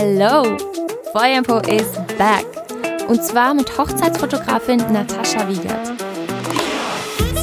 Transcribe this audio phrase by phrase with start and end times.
[0.00, 0.56] Hello!
[1.12, 2.46] Feuerinfo is back.
[3.08, 5.88] Und zwar mit Hochzeitsfotografin Natascha Wiegert.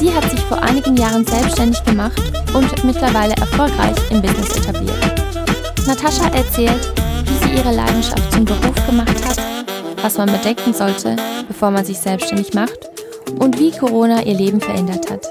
[0.00, 2.18] Sie hat sich vor einigen Jahren selbstständig gemacht
[2.54, 4.96] und mittlerweile erfolgreich im Business etabliert.
[5.86, 6.94] Natascha erzählt,
[7.26, 9.38] wie sie ihre Leidenschaft zum Beruf gemacht hat,
[10.00, 11.14] was man bedenken sollte,
[11.48, 12.88] bevor man sich selbstständig macht
[13.38, 15.26] und wie Corona ihr Leben verändert hat.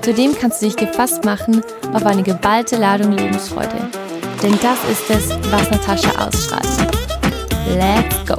[0.00, 1.62] Zudem kannst du dich gefasst machen
[1.92, 4.01] auf eine geballte Ladung Lebensfreude.
[4.42, 6.66] Denn das ist es, was Natascha ausstrahlt.
[7.68, 8.34] Let's go!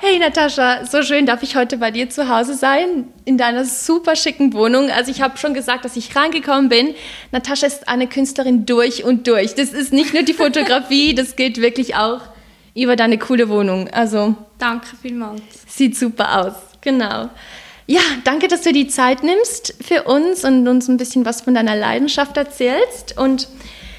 [0.00, 4.16] Hey Natascha, so schön darf ich heute bei dir zu Hause sein, in deiner super
[4.16, 4.90] schicken Wohnung.
[4.90, 6.96] Also ich habe schon gesagt, dass ich reingekommen bin.
[7.30, 9.54] Natascha ist eine Künstlerin durch und durch.
[9.54, 12.22] Das ist nicht nur die Fotografie, das geht wirklich auch
[12.74, 13.88] über deine coole Wohnung.
[13.92, 15.42] Also danke vielmals.
[15.68, 16.54] Sieht super aus.
[16.80, 17.30] Genau.
[17.90, 21.54] Ja, danke, dass du die Zeit nimmst für uns und uns ein bisschen was von
[21.54, 23.18] deiner Leidenschaft erzählst.
[23.18, 23.48] Und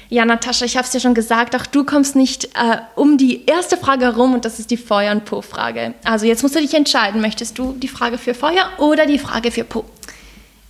[0.08, 3.44] ja, Natascha, ich habe es ja schon gesagt, auch du kommst nicht äh, um die
[3.44, 5.92] erste Frage herum und das ist die Feuer- und Po-Frage.
[6.04, 9.50] Also jetzt musst du dich entscheiden, möchtest du die Frage für Feuer oder die Frage
[9.50, 9.84] für Po?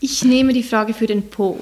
[0.00, 1.60] Ich nehme die Frage für den Po.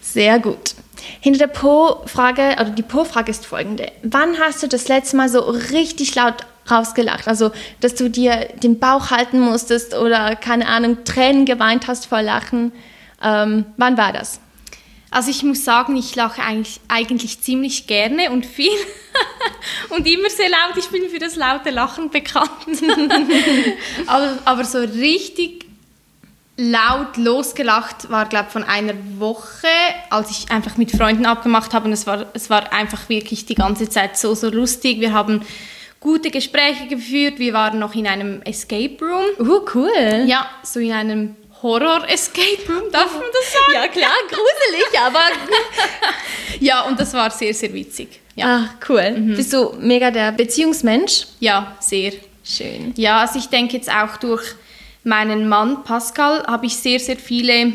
[0.00, 0.76] Sehr gut.
[1.20, 3.90] Hinter der Po-Frage, oder die Po-Frage ist folgende.
[4.04, 7.28] Wann hast du das letzte Mal so richtig laut rausgelacht.
[7.28, 12.22] Also, dass du dir den Bauch halten musstest oder, keine Ahnung, Tränen geweint hast vor
[12.22, 12.72] Lachen.
[13.22, 14.40] Ähm, wann war das?
[15.12, 18.72] Also ich muss sagen, ich lache eigentlich, eigentlich ziemlich gerne und viel
[19.90, 20.78] und immer sehr laut.
[20.78, 22.48] Ich bin für das laute Lachen bekannt.
[24.06, 25.66] aber, aber so richtig
[26.56, 29.68] laut losgelacht war, glaube ich, von einer Woche,
[30.08, 31.86] als ich einfach mit Freunden abgemacht habe.
[31.86, 35.00] Und es war, es war einfach wirklich die ganze Zeit so, so lustig.
[35.00, 35.42] Wir haben
[36.02, 37.38] gute Gespräche geführt.
[37.38, 39.24] Wir waren noch in einem Escape Room.
[39.38, 40.24] Uh, cool.
[40.26, 43.72] Ja, so in einem Horror-Escape Room, darf man das sagen?
[43.72, 45.20] Ja, klar, gruselig, aber...
[46.60, 48.20] ja, und das war sehr, sehr witzig.
[48.34, 48.66] Ja.
[48.66, 49.12] Ach, cool.
[49.12, 49.36] Mhm.
[49.36, 51.26] Bist du mega der Beziehungsmensch?
[51.38, 52.12] Ja, sehr.
[52.44, 52.92] Schön.
[52.96, 54.42] Ja, also ich denke jetzt auch durch
[55.04, 57.74] meinen Mann Pascal habe ich sehr, sehr viele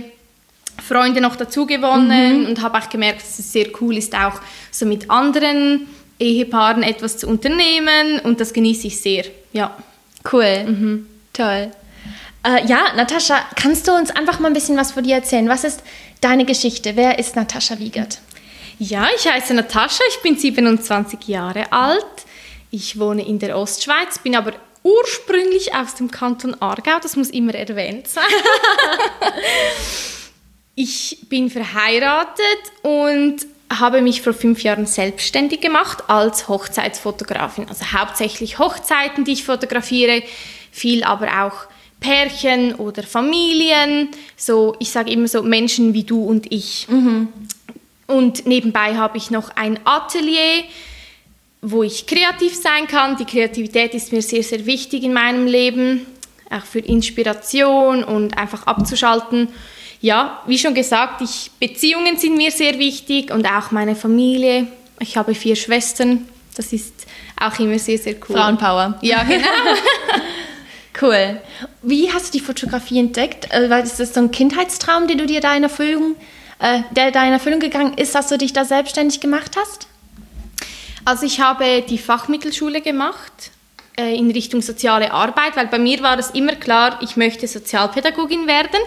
[0.86, 2.48] Freunde noch dazu gewonnen mhm.
[2.48, 5.88] und habe auch gemerkt, dass es sehr cool ist, auch so mit anderen
[6.20, 9.26] Ehepaaren etwas zu unternehmen und das genieße ich sehr.
[9.54, 9.76] Ja.
[10.32, 10.64] Cool.
[10.66, 11.08] Mhm.
[11.34, 11.72] Toll.
[12.44, 15.50] Äh, ja, Natascha, kannst du uns einfach mal ein bisschen was von dir erzählen?
[15.50, 15.84] Was ist
[16.22, 16.96] deine Geschichte?
[16.96, 18.20] Wer ist Natascha Wiegert?
[18.80, 22.06] Ja, ich heiße Natascha, ich bin 27 Jahre alt.
[22.70, 24.54] Ich wohne in der Ostschweiz, bin aber
[24.84, 28.24] ursprünglich aus dem Kanton Aargau, das muss immer erwähnt sein.
[30.76, 37.68] ich bin verheiratet und habe mich vor fünf Jahren selbstständig gemacht als Hochzeitsfotografin.
[37.68, 40.24] Also hauptsächlich Hochzeiten, die ich fotografiere,
[40.72, 41.68] viel aber auch
[42.00, 46.88] Pärchen oder Familien, so ich sage immer so Menschen wie du und ich.
[46.88, 47.30] Mhm.
[48.06, 50.64] Und nebenbei habe ich noch ein Atelier,
[51.62, 53.18] wo ich kreativ sein kann.
[53.18, 56.06] Die Kreativität ist mir sehr, sehr wichtig in meinem Leben,
[56.50, 59.50] auch für Inspiration und einfach abzuschalten
[60.02, 64.68] ja, wie schon gesagt, ich, Beziehungen sind mir sehr wichtig und auch meine Familie.
[65.00, 66.28] Ich habe vier Schwestern.
[66.56, 67.06] Das ist
[67.40, 68.36] auch immer sehr, sehr cool.
[68.36, 68.98] Frauenpower.
[69.02, 69.48] Ja, genau.
[71.02, 71.42] cool.
[71.82, 73.52] Wie hast du die Fotografie entdeckt?
[73.54, 76.16] Äh, war das so ein Kindheitstraum, den du dir da in Erfüllung,
[76.60, 79.88] äh, der da in Erfüllung gegangen ist, dass du dich da selbstständig gemacht hast?
[81.06, 83.52] Also ich habe die Fachmittelschule gemacht
[84.00, 88.80] in Richtung soziale Arbeit, weil bei mir war es immer klar, ich möchte Sozialpädagogin werden.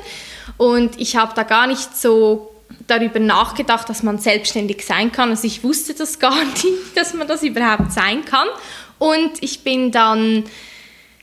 [0.57, 2.51] Und ich habe da gar nicht so
[2.87, 5.31] darüber nachgedacht, dass man selbstständig sein kann.
[5.31, 8.49] Also ich wusste das gar nicht, dass man das überhaupt sein kann.
[8.99, 10.45] Und ich bin dann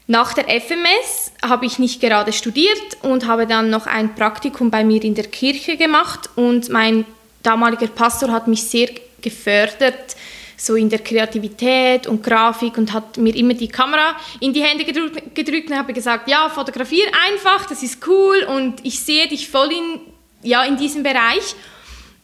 [0.08, 4.86] nach der FMS habe ich nicht gerade studiert und habe dann noch ein Praktikum bei
[4.86, 7.06] mir in der Kirche gemacht und mein
[7.44, 8.90] damaliger Pastor hat mich sehr
[9.22, 10.16] gefördert,
[10.60, 14.84] so in der Kreativität und Grafik und hat mir immer die Kamera in die Hände
[14.84, 19.48] gedrückt, gedrückt und habe gesagt, ja, fotografier einfach, das ist cool und ich sehe dich
[19.50, 20.02] voll in,
[20.42, 21.56] ja, in diesem Bereich.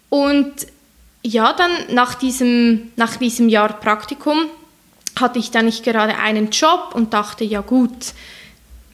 [0.10, 0.52] Und
[1.22, 4.48] ja, dann nach diesem, nach diesem Jahr Praktikum
[5.20, 8.14] hatte ich dann nicht gerade einen Job und dachte, ja gut,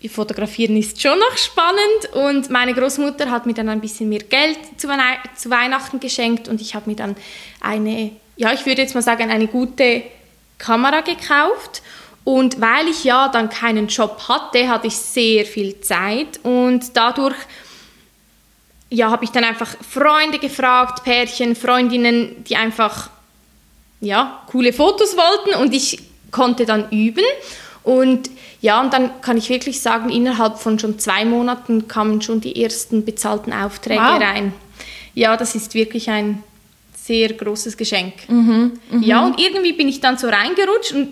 [0.07, 4.57] Fotografieren ist schon noch spannend und meine Großmutter hat mir dann ein bisschen mehr Geld
[4.77, 7.17] zu, Weihnachten geschenkt und ich habe mir dann
[7.59, 10.01] eine ja, ich würde jetzt mal sagen, eine gute
[10.57, 11.81] Kamera gekauft.
[12.23, 17.35] Und weil ich ja dann keinen Job hatte, hatte ich sehr viel Zeit und dadurch
[18.89, 23.09] ja, habe ich dann einfach Freunde gefragt, Pärchen, Freundinnen, die einfach
[23.99, 25.99] ja, coole Fotos wollten und ich
[26.31, 27.25] konnte dann üben.
[27.83, 28.29] Und
[28.61, 32.61] ja, und dann kann ich wirklich sagen, innerhalb von schon zwei Monaten kamen schon die
[32.63, 34.21] ersten bezahlten Aufträge wow.
[34.21, 34.53] rein.
[35.13, 36.43] Ja, das ist wirklich ein
[37.09, 38.13] sehr großes Geschenk.
[38.27, 41.07] Mhm, ja, und irgendwie bin ich dann so reingerutscht und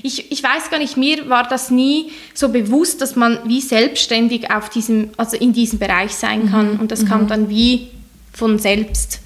[0.00, 4.52] ich, ich weiß gar nicht, mir war das nie so bewusst, dass man wie selbstständig
[4.52, 6.74] auf diesem, also in diesem Bereich sein kann.
[6.74, 7.88] Mhm, und das kam dann wie
[8.32, 9.18] von selbst.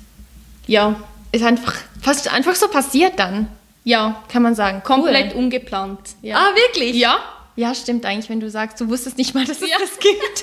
[0.67, 0.97] Ja.
[1.31, 3.49] Ist einfach fast einfach so passiert dann.
[3.85, 4.23] Ja.
[4.29, 4.83] Kann man sagen.
[4.83, 5.45] Komplett cool.
[5.45, 6.01] ungeplant.
[6.23, 6.37] Ja.
[6.39, 6.97] Ah, wirklich?
[6.97, 7.19] Ja.
[7.57, 9.77] Ja, stimmt eigentlich, wenn du sagst, du wusstest nicht mal, dass es ja.
[9.79, 10.43] das gibt.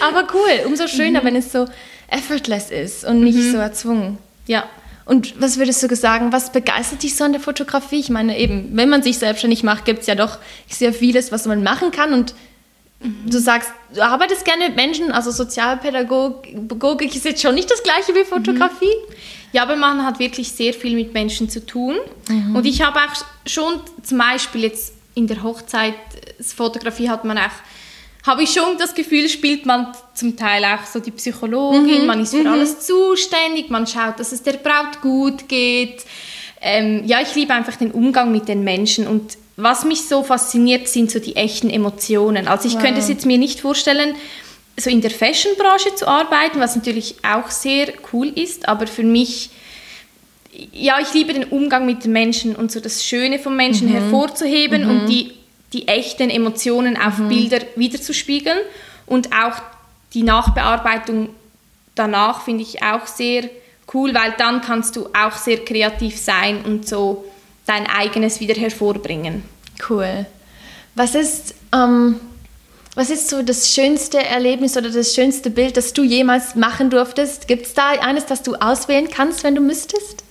[0.00, 1.26] Aber cool, umso schöner, mhm.
[1.26, 1.66] wenn es so
[2.08, 3.52] effortless ist und nicht mhm.
[3.52, 4.18] so erzwungen.
[4.48, 4.64] Ja.
[5.04, 7.98] Und was würdest du sagen, was begeistert dich so an der Fotografie?
[8.00, 11.46] Ich meine, eben, wenn man sich selbstständig macht, gibt es ja doch sehr vieles, was
[11.46, 12.12] man machen kann.
[12.12, 12.34] Und
[13.00, 13.30] mhm.
[13.30, 18.14] du sagst, du arbeitest gerne mit Menschen, also Sozialpädagogik ist jetzt schon nicht das gleiche
[18.14, 18.84] wie Fotografie.
[18.84, 19.14] Mhm.
[19.52, 21.96] Ja, aber man hat wirklich sehr viel mit Menschen zu tun.
[22.28, 22.56] Mhm.
[22.56, 23.14] Und ich habe auch
[23.46, 27.44] schon zum Beispiel jetzt in der Hochzeitsfotografie hat man auch
[28.26, 32.06] habe ich schon das Gefühl, spielt man zum Teil auch so die Psychologin, mhm.
[32.06, 32.48] man ist für mhm.
[32.48, 36.04] alles zuständig, man schaut, dass es der Braut gut geht.
[36.60, 40.88] Ähm, ja, ich liebe einfach den Umgang mit den Menschen und was mich so fasziniert,
[40.88, 42.46] sind so die echten Emotionen.
[42.46, 42.82] Also ich wow.
[42.82, 44.14] könnte es jetzt mir nicht vorstellen,
[44.76, 49.50] so in der Fashion-Branche zu arbeiten, was natürlich auch sehr cool ist, aber für mich
[50.72, 53.92] ja, ich liebe den Umgang mit den Menschen und so das Schöne vom Menschen mhm.
[53.92, 54.90] hervorzuheben mhm.
[54.90, 55.32] und die
[55.72, 57.28] die echten Emotionen auf mhm.
[57.28, 58.58] Bilder wiederzuspiegeln
[59.06, 59.60] und auch
[60.14, 61.30] die Nachbearbeitung
[61.94, 63.50] danach finde ich auch sehr
[63.92, 67.24] cool, weil dann kannst du auch sehr kreativ sein und so
[67.66, 69.42] dein eigenes wieder hervorbringen.
[69.88, 70.26] Cool.
[70.94, 72.16] Was ist, ähm,
[72.94, 77.46] was ist so das schönste Erlebnis oder das schönste Bild, das du jemals machen durftest?
[77.46, 80.24] Gibt es da eines, das du auswählen kannst, wenn du müsstest?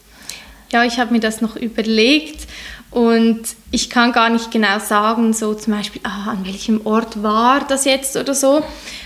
[0.71, 2.47] Ja, ich habe mir das noch überlegt
[2.97, 7.63] und ich kann gar nicht genau sagen, so zum Beispiel, ah, an welchem Ort war
[7.67, 8.63] das jetzt oder so.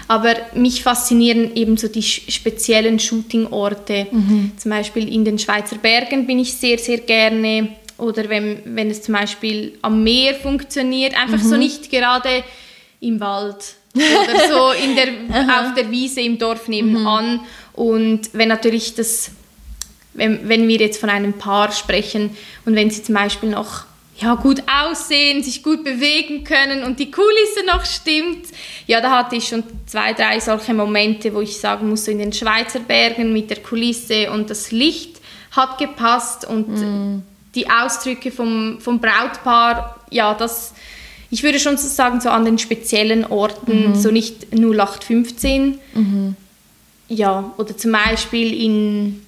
[0.07, 4.07] Aber mich faszinieren eben so die speziellen Shooting-Orte.
[4.09, 4.53] Mhm.
[4.55, 7.67] Zum Beispiel in den Schweizer Bergen bin ich sehr, sehr gerne.
[7.97, 11.49] Oder wenn, wenn es zum Beispiel am Meer funktioniert, einfach mhm.
[11.49, 12.45] so nicht gerade
[13.01, 15.07] im Wald oder so in der,
[15.65, 17.33] auf der Wiese im Dorf nebenan.
[17.33, 17.39] Mhm.
[17.73, 19.31] Und wenn natürlich das
[20.13, 22.35] wenn, wenn wir jetzt von einem Paar sprechen
[22.65, 23.85] und wenn sie zum Beispiel noch
[24.21, 28.47] ja, gut aussehen, sich gut bewegen können und die Kulisse noch stimmt.
[28.85, 32.19] Ja, da hatte ich schon zwei, drei solche Momente, wo ich sagen muss, so in
[32.19, 35.19] den Schweizer Bergen mit der Kulisse und das Licht
[35.51, 37.23] hat gepasst und mm.
[37.55, 40.73] die Ausdrücke vom, vom Brautpaar, ja, das,
[41.31, 43.95] ich würde schon so sagen, so an den speziellen Orten, mhm.
[43.95, 45.79] so nicht 0815.
[45.93, 46.35] Mhm.
[47.07, 49.25] Ja, oder zum Beispiel in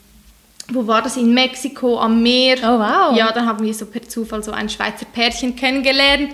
[0.69, 1.18] wo war das?
[1.18, 2.57] In Mexiko am Meer.
[2.63, 3.18] Oh wow.
[3.18, 6.31] Ja, dann haben wir so per Zufall so ein Schweizer Pärchen kennengelernt.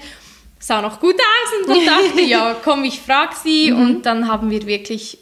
[0.60, 3.72] Sah noch gut aus und dann dachte ja, komm, ich frage sie.
[3.72, 3.82] Mhm.
[3.82, 5.18] Und dann haben wir wirklich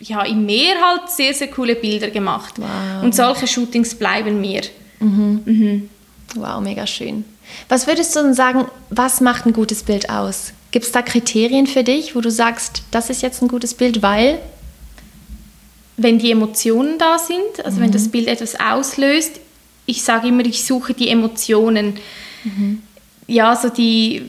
[0.00, 2.54] ja, im Meer halt sehr, sehr coole Bilder gemacht.
[2.56, 3.02] Wow.
[3.02, 4.62] Und solche Shootings bleiben mir.
[5.00, 5.42] Mhm.
[5.44, 5.90] Mhm.
[6.36, 7.24] Wow, mega schön.
[7.68, 10.52] Was würdest du denn sagen, was macht ein gutes Bild aus?
[10.70, 14.02] Gibt es da Kriterien für dich, wo du sagst, das ist jetzt ein gutes Bild,
[14.02, 14.38] weil?
[16.02, 17.84] Wenn die Emotionen da sind, also mhm.
[17.84, 19.38] wenn das Bild etwas auslöst,
[19.84, 21.98] ich sage immer, ich suche die Emotionen.
[22.44, 22.82] Mhm.
[23.26, 24.22] Ja, so die,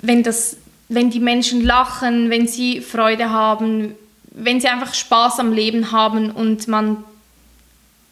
[0.00, 0.56] wenn, das,
[0.88, 3.94] wenn die Menschen lachen, wenn sie Freude haben,
[4.32, 7.04] wenn sie einfach Spaß am Leben haben und man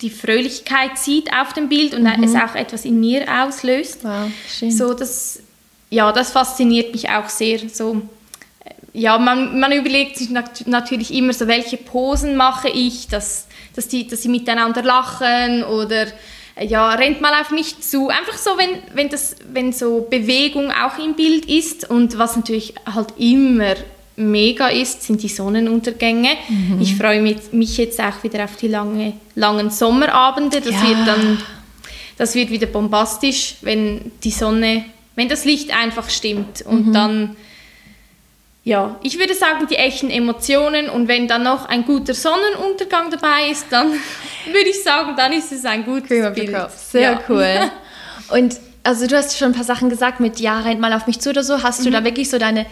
[0.02, 2.22] die Fröhlichkeit sieht auf dem Bild und mhm.
[2.22, 3.98] es auch etwas in mir auslöst.
[4.02, 4.70] Wow, schön.
[4.70, 5.40] So, das,
[5.90, 7.60] ja, das fasziniert mich auch sehr.
[7.68, 8.02] So,
[8.92, 13.88] ja, man, man überlegt sich nat natürlich immer so, welche Posen mache ich, dass, dass,
[13.88, 16.06] die, dass sie miteinander lachen oder
[16.56, 18.08] äh, ja, rennt mal auf mich zu.
[18.08, 22.74] Einfach so, wenn, wenn, das, wenn so Bewegung auch im Bild ist und was natürlich
[22.92, 23.74] halt immer
[24.16, 26.30] mega ist, sind die Sonnenuntergänge.
[26.48, 26.80] Mhm.
[26.80, 30.60] Ich freue mich, mich, jetzt auch wieder auf die lange, langen Sommerabende.
[30.60, 30.88] Das ja.
[30.88, 31.38] wird dann
[32.20, 34.84] das wird wieder bombastisch, wenn die Sonne,
[35.16, 36.92] wenn das Licht einfach stimmt und mhm.
[36.92, 37.36] dann
[38.62, 43.48] ja, ich würde sagen, die echten Emotionen und wenn dann noch ein guter Sonnenuntergang dabei
[43.50, 43.92] ist, dann
[44.46, 46.70] würde ich sagen, dann ist es ein gutes Cream Bild.
[46.70, 47.20] Sehr ja.
[47.28, 47.70] cool.
[48.28, 51.20] Und also du hast schon ein paar Sachen gesagt mit ja, rennt mal auf mich
[51.20, 51.62] zu oder so.
[51.62, 52.04] Hast du da mhm.
[52.04, 52.64] wirklich so deine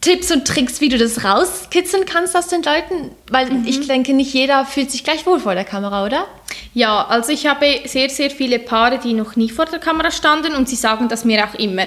[0.00, 3.10] Tipps und Tricks, wie du das rauskitzeln kannst aus den Leuten?
[3.30, 3.66] Weil mhm.
[3.66, 6.26] ich denke, nicht jeder fühlt sich gleich wohl vor der Kamera, oder?
[6.74, 10.54] Ja, also ich habe sehr, sehr viele Paare, die noch nie vor der Kamera standen
[10.54, 11.86] und sie sagen das mir auch immer.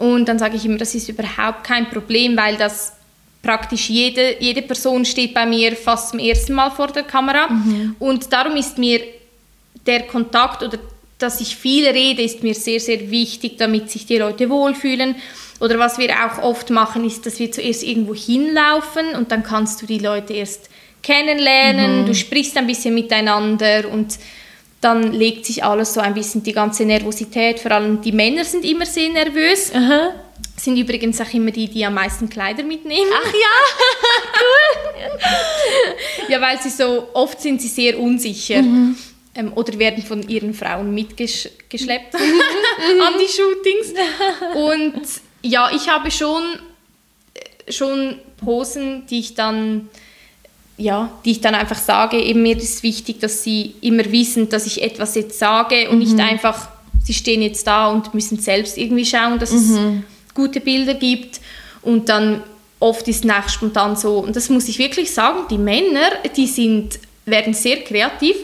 [0.00, 2.94] Und dann sage ich immer, das ist überhaupt kein Problem, weil das
[3.42, 7.48] praktisch jede, jede Person steht bei mir fast zum ersten Mal vor der Kamera.
[7.48, 7.96] Mhm.
[7.98, 9.02] Und darum ist mir
[9.86, 10.78] der Kontakt oder
[11.18, 15.16] dass ich viel rede, ist mir sehr, sehr wichtig, damit sich die Leute wohlfühlen.
[15.60, 19.82] Oder was wir auch oft machen, ist, dass wir zuerst irgendwo hinlaufen und dann kannst
[19.82, 20.70] du die Leute erst
[21.02, 22.06] kennenlernen, mhm.
[22.06, 24.18] du sprichst ein bisschen miteinander und
[24.80, 27.60] dann legt sich alles so ein bisschen die ganze Nervosität.
[27.60, 29.72] Vor allem die Männer sind immer sehr nervös.
[29.74, 30.14] Aha.
[30.56, 33.10] Sind übrigens auch immer die, die am meisten Kleider mitnehmen.
[33.14, 33.48] Ach ja,
[36.28, 38.62] Ja, weil sie so, oft sind sie sehr unsicher.
[38.62, 38.96] Mhm.
[39.34, 43.94] Ähm, oder werden von ihren Frauen mitgeschleppt an die Shootings.
[44.54, 45.02] Und
[45.42, 46.42] ja, ich habe schon,
[47.34, 49.88] äh, schon Posen, die ich dann
[50.80, 54.66] ja, die ich dann einfach sage, eben mir ist wichtig, dass sie immer wissen, dass
[54.66, 56.68] ich etwas jetzt sage und nicht einfach,
[57.04, 59.78] sie stehen jetzt da und müssen selbst irgendwie schauen, dass es
[60.34, 61.40] gute Bilder gibt
[61.82, 62.42] und dann
[62.78, 66.98] oft ist nach spontan so, und das muss ich wirklich sagen, die Männer, die sind,
[67.26, 68.36] werden sehr kreativ,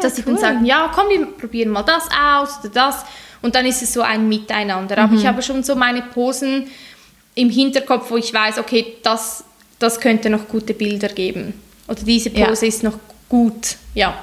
[0.00, 3.04] dass sie dann sagen, ja, komm, wir probieren mal das aus oder das.
[3.42, 4.98] Und dann ist es so ein Miteinander.
[4.98, 6.66] Aber ich habe schon so meine Posen
[7.34, 9.44] im Hinterkopf, wo ich weiß, okay, das,
[9.80, 11.54] das könnte noch gute Bilder geben.
[11.88, 12.46] Oder diese Ja.
[12.46, 14.14] Pose ist noch gut, ja.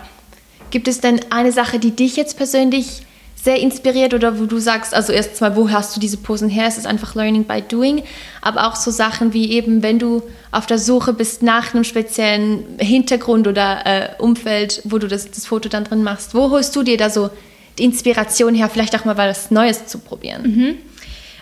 [0.69, 3.01] Gibt es denn eine Sache, die dich jetzt persönlich
[3.41, 6.65] sehr inspiriert oder wo du sagst, also erstens mal, wo hast du diese Posen her?
[6.67, 8.03] Es ist einfach Learning by Doing,
[8.41, 12.65] aber auch so Sachen wie eben, wenn du auf der Suche bist nach einem speziellen
[12.79, 16.83] Hintergrund oder äh, Umfeld, wo du das, das Foto dann drin machst, wo holst du
[16.83, 17.29] dir da so
[17.77, 20.43] die Inspiration her, vielleicht auch mal was Neues zu probieren?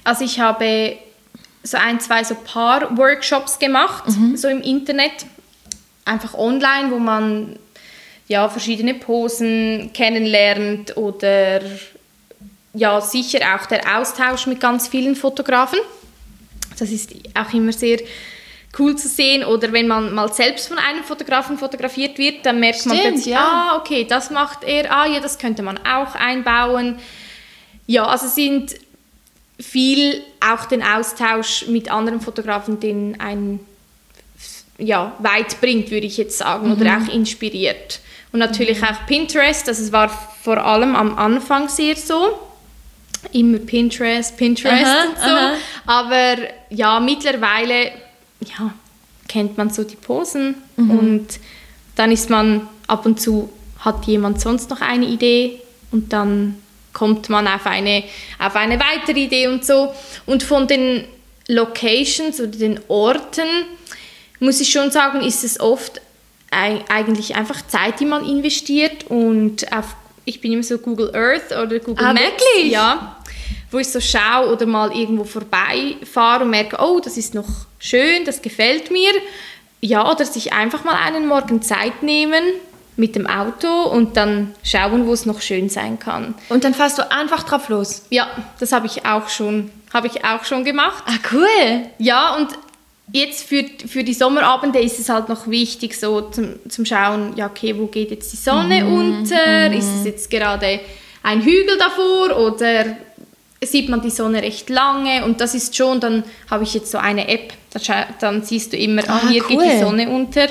[0.03, 0.97] Also ich habe
[1.65, 4.03] so ein, zwei so Paar-Workshops gemacht,
[4.35, 5.25] so im Internet,
[6.05, 7.57] einfach online, wo man
[8.27, 11.61] ja verschiedene Posen kennenlernt oder
[12.73, 15.79] ja sicher auch der Austausch mit ganz vielen Fotografen.
[16.77, 17.99] Das ist auch immer sehr
[18.77, 19.43] cool zu sehen.
[19.43, 23.33] Oder wenn man mal selbst von einem Fotografen fotografiert wird, dann merkt man Stimmt, plötzlich,
[23.33, 23.39] ja.
[23.71, 26.99] ah, okay, das macht er, ah ja, das könnte man auch einbauen.
[27.87, 28.75] Ja, also sind
[29.59, 33.59] viel auch den Austausch mit anderen Fotografen, den einen
[34.77, 38.01] ja, weit bringt, würde ich jetzt sagen, oder auch inspiriert.
[38.31, 40.09] Und natürlich auch Pinterest, also es war
[40.43, 42.37] vor allem am Anfang sehr so.
[43.31, 45.23] Immer Pinterest, Pinterest Aha, und so.
[45.23, 45.53] aha.
[45.85, 46.35] Aber
[46.69, 47.91] ja, mittlerweile
[48.41, 48.73] ja,
[49.27, 51.27] kennt man so die Posen und
[51.95, 56.61] dann ist man ab und zu, hat jemand sonst noch eine Idee und dann
[56.95, 58.03] kommt man auf eine,
[58.39, 59.93] auf eine weitere Idee und so.
[60.25, 61.03] Und von den
[61.47, 63.47] Locations oder den Orten
[64.39, 66.01] muss ich schon sagen, ist es oft
[66.49, 71.51] ei- eigentlich einfach Zeit, die man investiert und auf, ich bin immer so Google Earth
[71.51, 72.25] oder Google Ah, Maps,
[72.55, 72.71] wirklich?
[72.71, 73.17] ja,
[73.71, 77.47] wo ich so schaue oder mal irgendwo vorbeifahre und merke, oh, das ist noch
[77.79, 79.11] schön, das gefällt mir.
[79.81, 82.41] Ja, oder sich einfach mal einen Morgen Zeit nehmen
[82.97, 86.33] mit dem Auto und dann schauen, wo es noch schön sein kann.
[86.49, 88.03] Und dann fährst du einfach drauf los.
[88.09, 88.27] Ja,
[88.59, 91.03] das habe ich auch schon, habe ich auch schon gemacht.
[91.05, 91.87] Ah, cool.
[91.97, 92.47] Ja, und
[93.11, 97.47] jetzt für, für die Sommerabende ist es halt noch wichtig, so zum, zum Schauen, ja,
[97.47, 99.71] okay, wo geht jetzt die Sonne unter?
[99.73, 100.79] Ist es jetzt gerade
[101.21, 102.95] ein Hügel davor oder
[103.63, 105.25] sieht man die Sonne recht lange?
[105.25, 108.71] Und das ist schon, dann habe ich jetzt so eine App, da scha- dann siehst
[108.73, 109.65] du immer, ah, Ah, hier geht cool.
[109.69, 110.47] die Sonne unter.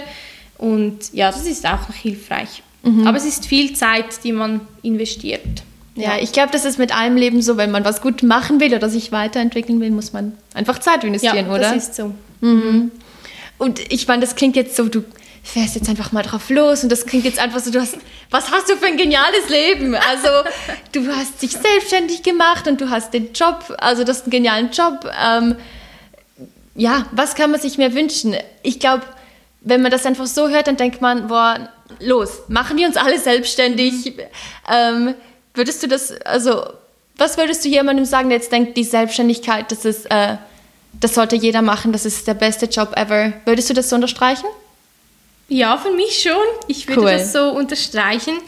[0.59, 2.63] Und ja, das ist auch noch hilfreich.
[3.07, 5.63] Aber es ist viel Zeit, die man investiert.
[5.97, 8.75] Ja, ich glaube, das ist mit allem Leben so, wenn man was gut machen will
[8.75, 11.61] oder sich weiterentwickeln will, muss man einfach Zeit Ja, investieren, oder?
[11.61, 12.13] das ist so.
[13.59, 15.03] Und ich meine, das klingt jetzt so, du
[15.43, 17.97] fährst jetzt einfach mal drauf los und das klingt jetzt einfach so, du hast,
[18.31, 19.95] was hast du für ein geniales Leben?
[19.95, 20.29] Also,
[20.93, 24.71] du hast dich selbstständig gemacht und du hast den Job, also das ist einen genialen
[24.73, 25.11] Job.
[25.27, 25.57] Ähm,
[26.75, 28.35] ja, was kann man sich mehr wünschen?
[28.63, 29.05] Ich glaube,
[29.65, 31.69] wenn man das einfach so hört, dann denkt man, boah,
[32.01, 34.15] los, machen wir uns alle selbstständig.
[34.71, 35.15] Ähm,
[35.55, 36.65] würdest du das, also,
[37.17, 40.37] was würdest du jemandem sagen, der jetzt denkt, die Selbstständigkeit, das ist, äh,
[41.01, 43.33] das sollte jeder machen, das ist der beste Job ever.
[43.45, 44.47] Würdest du das so unterstreichen?
[45.49, 46.33] Ja, für mich schon.
[46.69, 47.11] Ich würde Cool.
[47.13, 48.39] das so unterstreichen.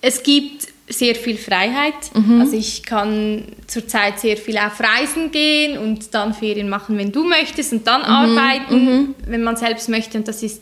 [0.00, 1.94] Es gibt sehr viel Freiheit.
[2.14, 2.40] Mhm.
[2.40, 7.24] Also ich kann zurzeit sehr viel auf Reisen gehen und dann Ferien machen, wenn du
[7.24, 8.06] möchtest und dann Mhm.
[8.38, 10.18] arbeiten, wenn man selbst möchte.
[10.18, 10.60] Und das ist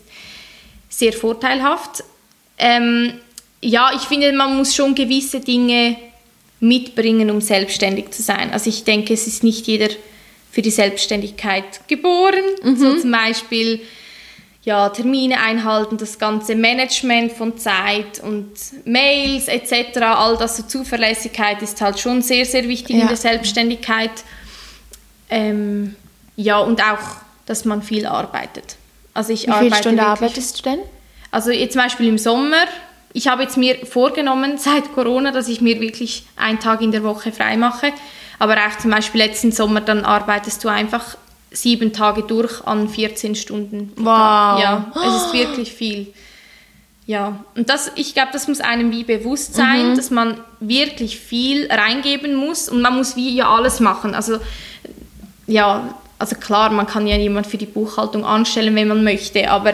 [0.89, 2.03] sehr vorteilhaft.
[2.57, 3.13] Ähm,
[3.61, 5.95] ja, ich finde, man muss schon gewisse Dinge
[6.59, 8.51] mitbringen, um selbstständig zu sein.
[8.51, 9.89] Also ich denke, es ist nicht jeder
[10.51, 12.43] für die Selbstständigkeit geboren.
[12.75, 13.81] So zum Beispiel
[14.63, 18.51] ja, Termine einhalten, das ganze Management von Zeit und
[18.85, 23.01] Mails etc., all das, so Zuverlässigkeit ist halt schon sehr, sehr wichtig Ja.
[23.03, 24.11] in der Selbstständigkeit.
[25.29, 25.95] Ähm,
[26.35, 28.75] ja, und auch, dass man viel arbeitet.
[29.13, 30.79] Also ich Wie arbeite viele Stunden wirklich- arbeitest du denn?
[31.31, 32.65] also jetzt zum Beispiel im Sommer,
[33.13, 37.03] ich habe jetzt mir vorgenommen seit Corona, dass ich mir wirklich einen Tag in der
[37.03, 37.91] Woche frei mache.
[38.39, 41.15] Aber auch zum Beispiel letzten Sommer, dann arbeitest du einfach
[41.51, 43.91] sieben Tage durch an 14 Stunden.
[43.97, 44.05] Wow.
[44.05, 46.13] Ja, es ist wirklich viel.
[47.05, 51.67] Ja, und das, ich glaube, das muss einem wie bewusst sein, dass man wirklich viel
[51.69, 54.15] reingeben muss und man muss wie ja alles machen.
[54.15, 54.37] Also
[55.47, 59.73] ja, also klar, man kann ja jemand für die Buchhaltung anstellen, wenn man möchte, aber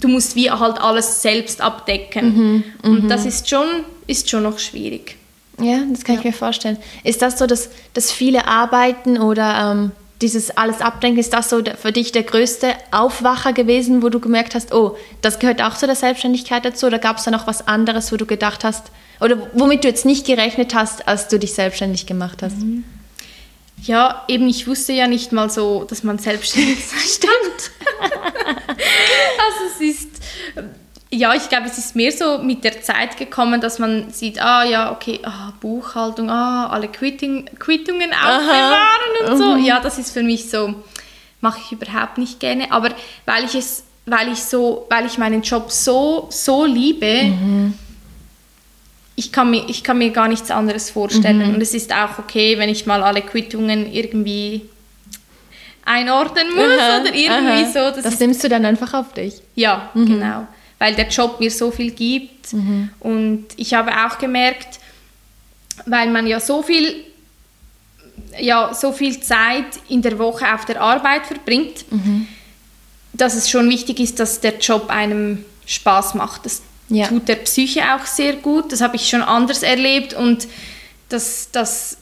[0.00, 2.64] du musst wie halt alles selbst abdecken.
[2.82, 3.66] Und das ist schon,
[4.06, 5.16] ist schon noch schwierig.
[5.60, 6.76] Ja, das kann ich mir vorstellen.
[7.02, 11.62] Ist das so, dass, dass viele arbeiten oder ähm, dieses alles abdenken, ist das so
[11.80, 15.86] für dich der größte Aufwacher gewesen, wo du gemerkt hast, oh, das gehört auch zu
[15.86, 16.86] der Selbstständigkeit dazu?
[16.86, 20.04] Oder gab es da noch was anderes, wo du gedacht hast, oder womit du jetzt
[20.04, 22.56] nicht gerechnet hast, als du dich selbstständig gemacht hast?
[23.82, 27.70] Ja, eben, ich wusste ja nicht mal so, dass man selbstständig sein Stimmt.
[31.18, 34.62] Ja, ich glaube, es ist mehr so mit der Zeit gekommen, dass man sieht, ah
[34.64, 39.56] ja, okay, ah, Buchhaltung, ah, alle Quitting, Quittungen aufbewahren und so.
[39.56, 40.74] Ja, das ist für mich so,
[41.40, 42.70] mache ich überhaupt nicht gerne.
[42.70, 42.90] Aber
[43.26, 47.32] weil ich es, weil ich so, weil ich meinen Job so, so liebe,
[49.16, 51.54] ich kann, mir, ich kann mir gar nichts anderes vorstellen.
[51.54, 54.62] Und es ist auch okay, wenn ich mal alle Quittungen irgendwie
[55.84, 57.90] einordnen muss oder irgendwie so.
[57.90, 59.34] Das, Das nimmst du dann einfach auf dich.
[59.56, 60.46] ja, genau.
[60.78, 62.52] Weil der Job mir so viel gibt.
[63.00, 64.78] Und ich habe auch gemerkt,
[65.86, 67.04] weil man ja so viel,
[68.40, 71.84] ja, so viel Zeit in der Woche auf der Arbeit verbringt,
[73.12, 76.46] dass es schon wichtig ist, dass der Job einem Spaß macht.
[76.46, 77.06] Das Ja.
[77.08, 78.72] tut der Psyche auch sehr gut.
[78.72, 80.48] Das habe ich schon anders erlebt und
[81.10, 81.98] das, das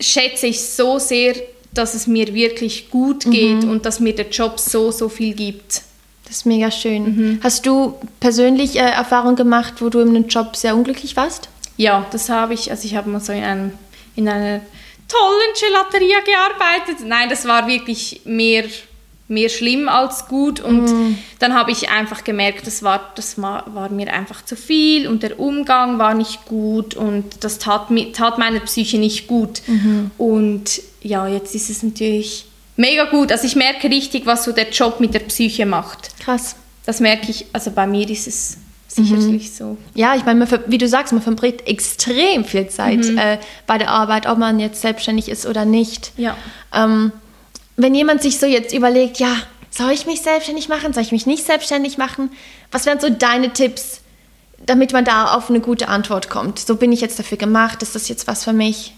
[0.00, 1.34] schätze ich so sehr,
[1.72, 5.82] dass es mir wirklich gut geht und dass mir der Job so, so viel gibt.
[6.34, 7.38] Das ist mega schön.
[7.44, 11.48] Hast du persönlich äh, Erfahrung gemacht, wo du in einem Job sehr unglücklich warst?
[11.76, 12.72] Ja, das habe ich.
[12.72, 13.72] Also ich habe mal so in, einem,
[14.16, 14.60] in einer
[15.06, 17.06] tollen Gelateria gearbeitet.
[17.06, 18.64] Nein, das war wirklich mehr,
[19.28, 20.58] mehr schlimm als gut.
[20.58, 20.88] Und
[21.38, 25.22] dann habe ich einfach gemerkt, das, war, das war, war mir einfach zu viel und
[25.22, 29.62] der Umgang war nicht gut und das tat, tat meiner Psyche nicht gut.
[30.18, 33.32] Und ja, jetzt ist es natürlich mega gut.
[33.32, 36.18] Also ich merke richtig, was so der Job mit der Psyche macht.
[36.20, 36.56] Krass.
[36.86, 38.58] Das merke ich, also bei mir ist es
[38.88, 39.76] sicherlich so.
[39.94, 44.26] Ja, ich meine, wie du sagst, man verbringt extrem viel Zeit äh, bei der Arbeit,
[44.26, 46.12] ob man jetzt selbstständig ist oder nicht.
[46.16, 46.36] Ja.
[46.72, 47.12] Ähm,
[47.76, 49.36] wenn jemand sich so jetzt überlegt, ja,
[49.70, 52.30] soll ich mich selbstständig machen, soll ich mich nicht selbstständig machen?
[52.70, 54.00] Was wären so deine Tipps,
[54.64, 56.60] damit man da auf eine gute Antwort kommt?
[56.60, 58.94] So bin ich jetzt dafür gemacht, ist das jetzt was für mich?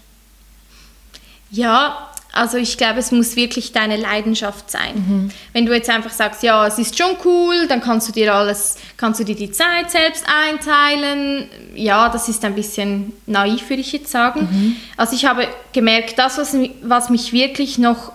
[1.49, 2.06] Ja,
[2.37, 5.31] also ich glaube, es muss wirklich deine Leidenschaft sein.
[5.53, 8.77] Wenn du jetzt einfach sagst, ja, es ist schon cool, dann kannst du dir alles,
[8.95, 11.49] kannst du dir die Zeit selbst einteilen.
[11.75, 14.77] Ja, das ist ein bisschen naiv, würde ich jetzt sagen.
[14.95, 18.11] Also ich habe gemerkt, das, was, was mich wirklich noch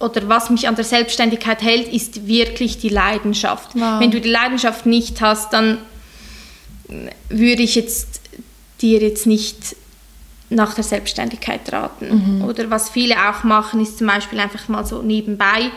[0.00, 3.70] oder was mich an der Selbstständigkeit hält, ist wirklich die Leidenschaft.
[3.74, 4.00] Wow.
[4.00, 5.78] Wenn du die Leidenschaft nicht hast, dann
[7.28, 8.20] würde ich jetzt
[8.80, 9.76] dir jetzt nicht
[10.50, 12.44] nach der Selbstständigkeit raten.
[12.46, 15.70] Oder was viele auch machen, ist zum Beispiel einfach mal so nebenbei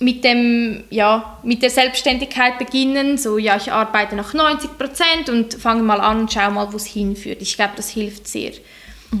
[0.00, 3.18] mit dem ja mit der Selbstständigkeit beginnen.
[3.18, 6.76] So ja, ich arbeite noch 90 Prozent und fange mal an und schau mal, wo
[6.76, 7.40] es hinführt.
[7.40, 8.52] Ich glaube, das hilft sehr.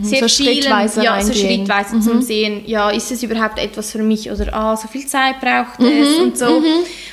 [0.02, 0.28] Sehr Mhm.
[0.28, 1.60] So vielen, schrittweise ja, so reingehen.
[1.60, 1.66] Mhm.
[1.66, 5.38] schrittweise zum Sehen, ja, ist es überhaupt etwas für mich oder ah, so viel Zeit
[5.40, 5.86] braucht Mhm.
[5.86, 6.62] es und so.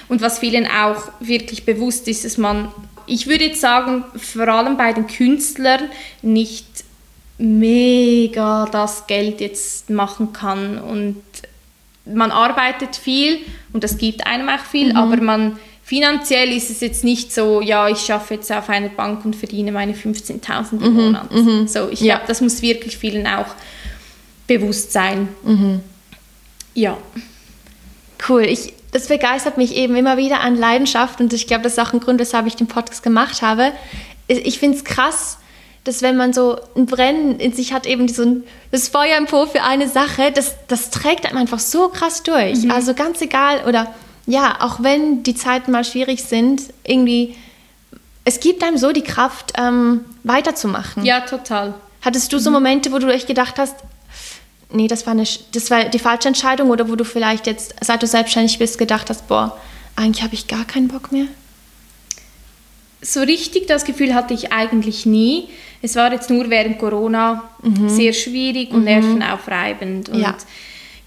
[0.08, 2.72] Und was vielen auch wirklich bewusst ist, dass man,
[3.06, 5.90] ich würde jetzt sagen, vor allem bei den Künstlern
[6.22, 6.66] nicht
[7.40, 11.16] mega das Geld jetzt machen kann und
[12.06, 13.40] man arbeitet viel
[13.74, 17.88] und das gibt einem auch viel, aber man finanziell ist es jetzt nicht so, ja,
[17.88, 21.30] ich schaffe jetzt auf einer Bank und verdiene meine 15.000 im Monat.
[21.68, 22.16] So, ich Ja.
[22.16, 23.48] glaube, das muss wirklich vielen auch
[24.48, 25.30] bewusst sein.
[26.74, 26.98] Ja.
[28.28, 28.44] Cool.
[28.44, 31.94] Ich, das begeistert mich eben immer wieder an Leidenschaft und ich glaube, das ist auch
[31.94, 33.72] ein Grund, weshalb ich den Podcast gemacht habe.
[34.28, 35.38] Ich finde es krass,
[35.84, 39.26] dass wenn man so ein Brennen in sich hat, eben so ein, das Feuer im
[39.26, 42.70] Po für eine Sache, das, das trägt einem einfach so krass durch.
[42.70, 43.94] Also ganz egal oder
[44.26, 47.36] ja, auch wenn die Zeiten mal schwierig sind, irgendwie,
[48.26, 51.04] es gibt einem so die Kraft, ähm, weiterzumachen.
[51.04, 51.74] Ja, total.
[52.02, 53.76] Hattest du so Momente, wo du echt gedacht hast,
[54.72, 58.04] nee, das war, eine, das war die falsche Entscheidung oder wo du vielleicht jetzt, seit
[58.04, 59.58] du selbstständig bist, gedacht hast, boah,
[59.96, 61.26] eigentlich habe ich gar keinen Bock mehr?
[63.02, 65.48] So richtig das Gefühl hatte ich eigentlich nie.
[65.82, 67.50] Es war jetzt nur während Corona
[67.88, 70.10] sehr schwierig und nervenaufreibend.
[70.10, 70.36] Und Ja.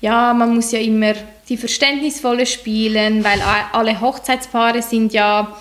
[0.00, 0.34] ja.
[0.34, 1.14] man muss ja immer
[1.48, 3.40] die Verständnisvolle spielen, weil
[3.72, 5.54] alle Hochzeitspaare sind ja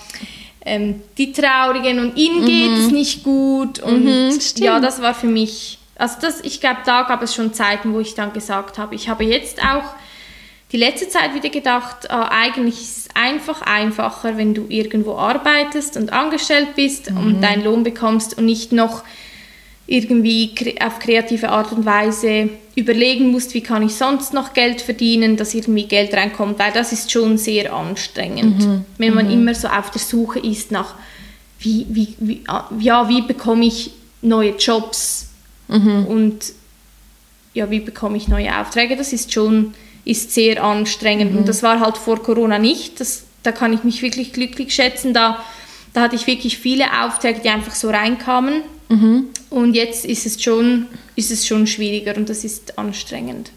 [0.66, 3.80] ähm, die Traurigen und ihnen geht es nicht gut.
[3.80, 4.66] Und stimmt.
[4.66, 8.00] ja, das war für mich, also das, ich glaube, da gab es schon Zeiten, wo
[8.00, 9.84] ich dann gesagt habe, ich habe jetzt auch
[10.72, 15.98] die letzte Zeit wieder gedacht, äh, eigentlich ist es einfach einfacher, wenn du irgendwo arbeitest
[15.98, 17.18] und angestellt bist mhm.
[17.18, 19.04] und deinen Lohn bekommst und nicht noch
[19.88, 25.36] irgendwie auf kreative Art und Weise überlegen musst, wie kann ich sonst noch Geld verdienen,
[25.36, 28.86] dass irgendwie Geld reinkommt, weil das ist schon sehr anstrengend, mhm.
[28.98, 29.34] wenn man mhm.
[29.34, 30.96] immer so auf der Suche ist nach,
[31.60, 35.30] wie, wie, wie, ah, ja, wie bekomme ich neue Jobs
[35.68, 36.06] mhm.
[36.06, 36.40] und
[37.54, 39.74] ja, wie bekomme ich neue Aufträge, das ist schon
[40.06, 41.32] ist sehr anstrengend.
[41.32, 41.46] Und mhm.
[41.46, 43.00] das war halt vor Corona nicht.
[43.00, 45.14] Das, da kann ich mich wirklich glücklich schätzen.
[45.14, 45.44] Da,
[45.94, 48.64] da hatte ich wirklich viele Aufträge, die einfach so reinkamen.
[48.90, 49.28] Mhm.
[49.50, 53.52] Und jetzt ist es, schon, ist es schon schwieriger und das ist anstrengend.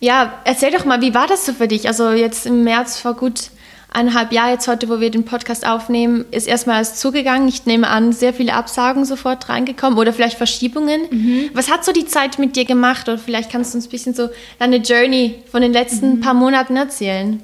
[0.00, 1.88] Ja, erzähl doch mal, wie war das so für dich?
[1.88, 3.50] Also jetzt im März vor gut
[3.90, 7.48] eineinhalb Jahren, jetzt heute, wo wir den Podcast aufnehmen, ist erstmal alles zugegangen.
[7.48, 11.02] Ich nehme an, sehr viele Absagen sofort reingekommen oder vielleicht Verschiebungen.
[11.10, 11.50] Mhm.
[11.54, 13.08] Was hat so die Zeit mit dir gemacht?
[13.08, 16.20] Oder vielleicht kannst du uns ein bisschen so deine Journey von den letzten mhm.
[16.20, 17.42] paar Monaten erzählen.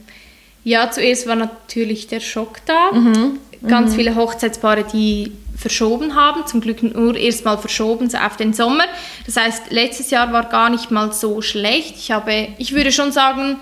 [0.64, 2.92] Ja, zuerst war natürlich der Schock da.
[2.92, 3.38] Mhm.
[3.66, 3.96] Ganz mhm.
[3.96, 8.84] viele Hochzeitspaare, die verschoben haben, zum Glück nur erstmal verschoben auf den Sommer.
[9.24, 11.94] Das heißt, letztes Jahr war gar nicht mal so schlecht.
[11.96, 13.56] Ich habe, ich würde schon sagen,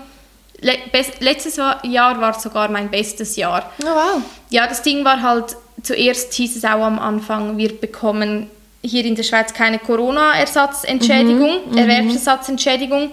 [0.63, 0.77] le
[1.19, 3.71] letztes Jahr war sogar mein bestes Jahr.
[3.81, 4.21] Oh, wow.
[4.49, 8.49] Ja, das Ding war halt, zuerst hieß es auch am Anfang, wir bekommen
[8.81, 11.77] hier in der Schweiz keine Corona-Ersatzentschädigung, mhm, mhm.
[11.77, 13.11] Erwerbsersatzentschädigung,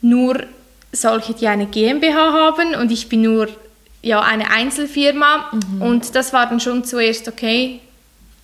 [0.00, 0.44] nur
[0.92, 3.48] solche, die eine GmbH haben und ich bin nur
[4.02, 5.82] ja, eine Einzelfirma mhm.
[5.82, 7.80] und das war dann schon zuerst okay,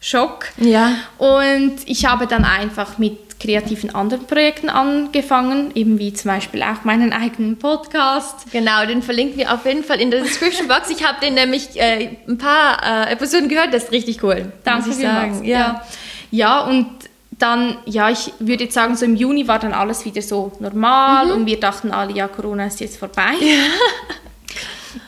[0.01, 0.47] Schock.
[0.57, 0.95] Ja.
[1.19, 6.85] Und ich habe dann einfach mit kreativen anderen Projekten angefangen, eben wie zum Beispiel auch
[6.85, 8.53] meinen eigenen Podcast.
[8.53, 10.91] Genau, den verlinken wir auf jeden Fall in der Description Box.
[10.91, 14.53] Ich habe den nämlich äh, ein paar äh, Episoden gehört, das ist richtig cool.
[14.63, 15.45] Danke muss ich sagen.
[15.45, 15.59] Ja.
[15.59, 15.83] ja.
[16.31, 16.87] ja, und
[17.31, 21.27] dann, ja, ich würde jetzt sagen, so im Juni war dann alles wieder so normal
[21.27, 21.33] mhm.
[21.33, 23.33] und wir dachten alle, ja, Corona ist jetzt vorbei.
[23.41, 23.57] Ja.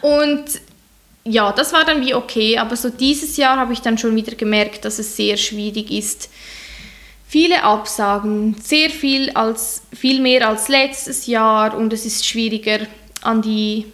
[0.00, 0.44] Und
[1.24, 4.34] ja, das war dann wie okay, aber so dieses Jahr habe ich dann schon wieder
[4.34, 6.30] gemerkt, dass es sehr schwierig ist,
[7.32, 12.80] viele Absagen, sehr viel, als, viel mehr als letztes Jahr und es ist schwieriger
[13.22, 13.86] an, die,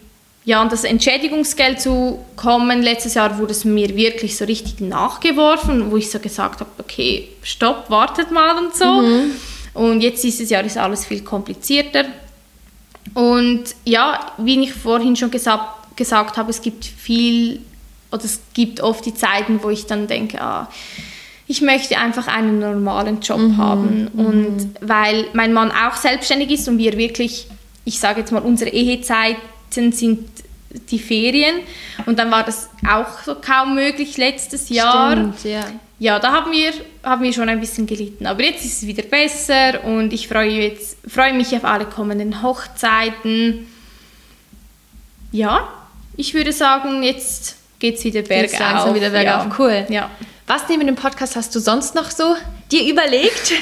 [0.43, 2.81] ja, an das Entschädigungsgeld zu kommen.
[2.81, 7.29] Letztes Jahr wurde es mir wirklich so richtig nachgeworfen, wo ich so gesagt habe, okay,
[7.41, 9.01] stopp, wartet mal und so.
[9.01, 9.31] Mhm.
[9.73, 12.03] Und jetzt dieses Jahr ist alles viel komplizierter.
[13.13, 17.61] Und ja, wie ich vorhin schon gesagt, gesagt habe, es gibt viel,
[18.11, 20.67] oder es gibt oft die Zeiten, wo ich dann denke, ah,
[21.49, 23.57] ich möchte einfach einen normalen Job mhm.
[23.57, 24.07] haben.
[24.13, 24.25] Mhm.
[24.25, 27.47] Und weil mein Mann auch selbstständig ist und wir wirklich,
[27.85, 30.29] ich sage jetzt mal, unsere Ehezeiten sind
[30.91, 31.55] die Ferien.
[32.05, 35.13] Und dann war das auch so kaum möglich letztes Jahr.
[35.13, 35.65] Stimmt, ja.
[35.97, 36.71] Ja, da haben wir,
[37.03, 38.27] haben wir schon ein bisschen gelitten.
[38.27, 42.43] Aber jetzt ist es wieder besser und ich freue, jetzt, freue mich auf alle kommenden
[42.43, 43.65] Hochzeiten.
[45.31, 45.67] Ja,
[46.15, 48.93] ich würde sagen, jetzt geht es wieder bergauf.
[48.93, 49.45] wieder bergauf.
[49.45, 49.55] Ja.
[49.57, 49.85] Cool.
[49.89, 50.09] Ja.
[50.49, 52.35] Was neben dem Podcast hast du sonst noch so
[52.71, 53.53] dir überlegt?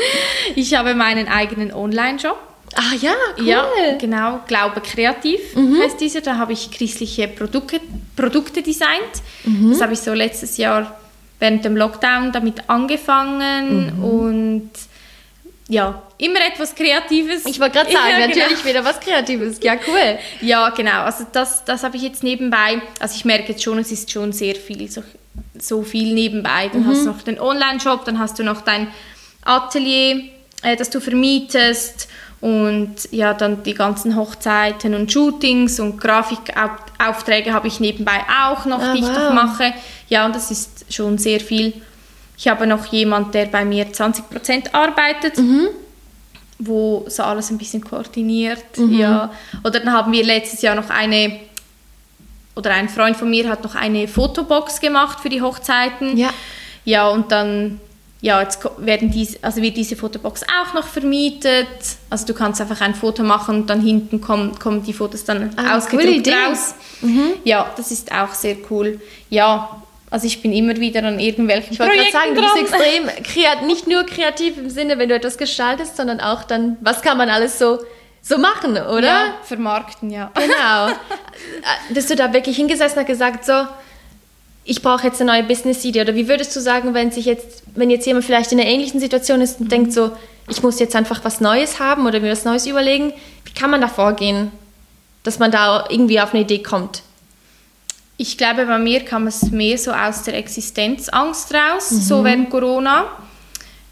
[0.56, 2.36] ich habe meinen eigenen Online-Shop.
[2.74, 3.46] Ah ja, cool.
[3.46, 4.40] Ja, genau.
[4.48, 5.80] Glaube kreativ mhm.
[5.80, 6.20] heißt dieser.
[6.20, 7.80] Da habe ich christliche Produkte,
[8.16, 9.22] Produkte designt.
[9.44, 9.70] Mhm.
[9.70, 10.98] Das habe ich so letztes Jahr
[11.38, 14.04] während dem Lockdown damit angefangen mhm.
[14.04, 14.70] und
[15.68, 17.46] ja, immer etwas Kreatives.
[17.46, 18.38] Ich wollte gerade sagen, ja, genau.
[18.40, 19.58] natürlich wieder was Kreatives.
[19.62, 20.18] Ja, cool.
[20.40, 21.02] Ja, genau.
[21.02, 22.82] Also das, das habe ich jetzt nebenbei.
[22.98, 25.04] Also ich merke jetzt schon, es ist schon sehr viel so
[25.58, 26.70] so viel nebenbei.
[26.72, 26.88] Dann mhm.
[26.88, 28.88] hast du noch den Online-Shop, dann hast du noch dein
[29.44, 30.24] Atelier,
[30.62, 32.08] äh, das du vermietest
[32.40, 38.80] und ja, dann die ganzen Hochzeiten und Shootings und Grafikaufträge habe ich nebenbei auch noch,
[38.80, 39.16] ah, die ich wow.
[39.16, 39.72] noch mache.
[40.08, 41.72] Ja, und das ist schon sehr viel.
[42.36, 45.38] Ich habe noch jemand, der bei mir 20% arbeitet.
[45.38, 45.68] Mhm
[46.64, 48.78] wo so alles ein bisschen koordiniert.
[48.78, 48.94] Mhm.
[48.94, 49.32] Ja.
[49.64, 51.40] Oder dann haben wir letztes Jahr noch eine
[52.54, 56.16] oder ein Freund von mir hat noch eine Fotobox gemacht für die Hochzeiten.
[56.16, 56.30] Ja.
[56.84, 57.80] Ja, und dann
[58.22, 61.66] ja, jetzt werden diese, also wird diese Fotobox auch noch vermietet.
[62.08, 65.50] Also du kannst einfach ein Foto machen und dann hinten kommen, kommen die Fotos dann
[65.56, 66.76] ah, ausgedruckt raus.
[67.00, 67.32] Mhm.
[67.42, 69.00] Ja, das ist auch sehr cool.
[69.28, 72.62] Ja, also ich bin immer wieder an irgendwelchen ich Projekten Ich wollte gerade sagen, du
[72.62, 76.76] bist extrem kreativ, nicht nur kreativ im Sinne, wenn du etwas gestaltest, sondern auch dann,
[76.80, 77.80] was kann man alles so
[78.22, 79.02] so machen, oder?
[79.02, 80.30] Ja, vermarkten, ja.
[80.34, 80.96] Genau.
[81.94, 83.66] Dass du da wirklich hingesessen und gesagt, so,
[84.64, 86.02] ich brauche jetzt eine neue Business-Idee.
[86.02, 89.00] Oder wie würdest du sagen, wenn sich jetzt, wenn jetzt jemand vielleicht in einer ähnlichen
[89.00, 89.70] Situation ist und mhm.
[89.70, 90.12] denkt so,
[90.48, 93.12] ich muss jetzt einfach was Neues haben oder mir was Neues überlegen,
[93.44, 94.52] wie kann man da vorgehen,
[95.24, 97.02] dass man da irgendwie auf eine Idee kommt?
[98.18, 102.00] Ich glaube, bei mir kam es mehr so aus der Existenzangst raus, mhm.
[102.00, 103.06] so während Corona.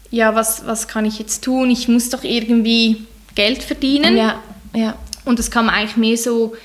[0.09, 1.69] Ja, was, was kann ich jetzt tun?
[1.69, 4.17] Ich muss doch irgendwie Geld verdienen.
[4.17, 4.39] Ja,
[4.75, 4.95] ja.
[5.25, 6.55] Und das kam eigentlich mehr so,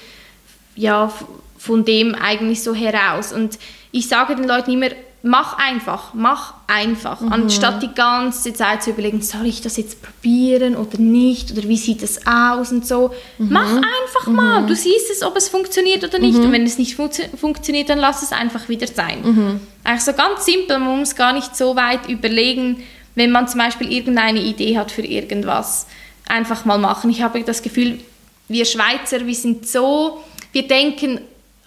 [0.75, 1.13] ja,
[1.59, 3.33] von dem eigentlich so heraus.
[3.33, 3.59] Und
[3.93, 4.89] ich sage den Leuten immer,
[5.27, 7.33] mach einfach, mach einfach, mhm.
[7.33, 11.77] anstatt die ganze Zeit zu überlegen, soll ich das jetzt probieren oder nicht oder wie
[11.77, 13.11] sieht das aus und so.
[13.39, 13.49] Mhm.
[13.51, 14.67] Mach einfach mal, mhm.
[14.69, 16.53] du siehst es, ob es funktioniert oder nicht und mhm.
[16.53, 19.23] wenn es nicht fun funktioniert, dann lass es einfach wieder sein.
[19.23, 19.61] Mhm.
[19.83, 22.83] Eigentlich so ganz simpel, man muss gar nicht so weit überlegen,
[23.17, 25.87] wenn man zum Beispiel irgendeine Idee hat für irgendwas,
[26.27, 27.11] einfach mal machen.
[27.11, 28.01] Ich habe das Gefühl,
[28.49, 31.21] wir Schweizer, wir sind so, wir denken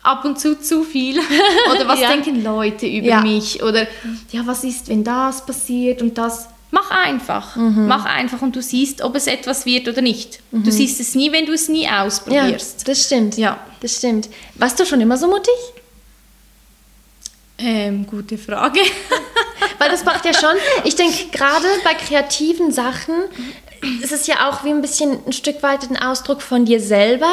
[0.04, 1.20] ab und zu zu viel.
[1.72, 2.10] Oder was ja.
[2.10, 3.22] denken Leute über ja.
[3.22, 3.62] mich?
[3.64, 3.88] Oder
[4.32, 6.48] ja, was ist, wenn das passiert und das?
[6.72, 7.56] Mach einfach.
[7.56, 7.88] Mhm.
[7.88, 10.40] Mach einfach und du siehst, ob es etwas wird oder nicht.
[10.52, 10.64] Mhm.
[10.64, 12.82] Du siehst es nie, wenn du es nie ausprobierst.
[12.82, 13.38] Ja, das stimmt.
[13.38, 13.60] Ja.
[13.82, 14.30] Das stimmt.
[14.54, 15.54] Warst du schon immer so mutig?
[17.58, 18.82] Ähm, gute Frage.
[19.80, 23.16] Weil das macht ja schon, ich denke, gerade bei kreativen Sachen
[24.02, 27.32] ist es ja auch wie ein bisschen ein Stück weit ein Ausdruck von dir selber.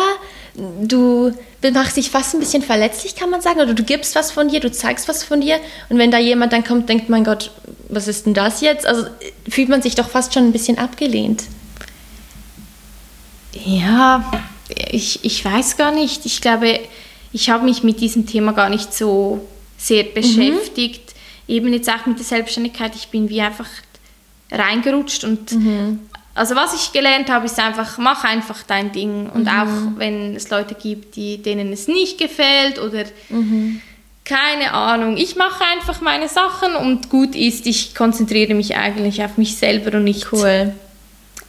[0.55, 1.33] Du
[1.73, 4.61] machst dich fast ein bisschen verletzlich, kann man sagen, oder du gibst was von dir,
[4.61, 5.59] du zeigst was von dir.
[5.89, 7.51] Und wenn da jemand dann kommt, denkt, mein Gott,
[7.89, 8.87] was ist denn das jetzt?
[8.87, 9.07] Also
[9.49, 11.45] fühlt man sich doch fast schon ein bisschen abgelehnt.
[13.65, 14.31] Ja,
[14.91, 16.27] ich, ich weiß gar nicht.
[16.27, 16.81] Ich glaube,
[17.33, 20.15] ich habe mich mit diesem Thema gar nicht so sehr mhm.
[20.15, 21.15] beschäftigt.
[21.47, 21.55] Mhm.
[21.55, 22.95] Eben jetzt auch mit der Selbstständigkeit.
[22.95, 23.69] Ich bin wie einfach
[24.51, 26.01] reingerutscht und mhm.
[26.37, 29.31] Also was ich gelernt habe, ist einfach, mach einfach dein Ding.
[29.31, 29.49] Und mhm.
[29.49, 33.81] auch wenn es Leute gibt, die, denen es nicht gefällt oder mhm.
[34.22, 39.38] keine Ahnung, ich mache einfach meine Sachen und gut ist, ich konzentriere mich eigentlich auf
[39.38, 40.75] mich selber und nicht cool.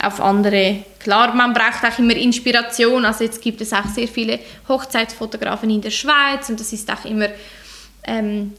[0.01, 0.85] auf andere.
[0.99, 3.03] Klar, man braucht auch immer Inspiration.
[3.03, 7.03] Also jetzt gibt es auch sehr viele Hochzeitsfotografen in der Schweiz und das ist auch
[7.03, 7.27] immer
[8.05, 8.53] ähm,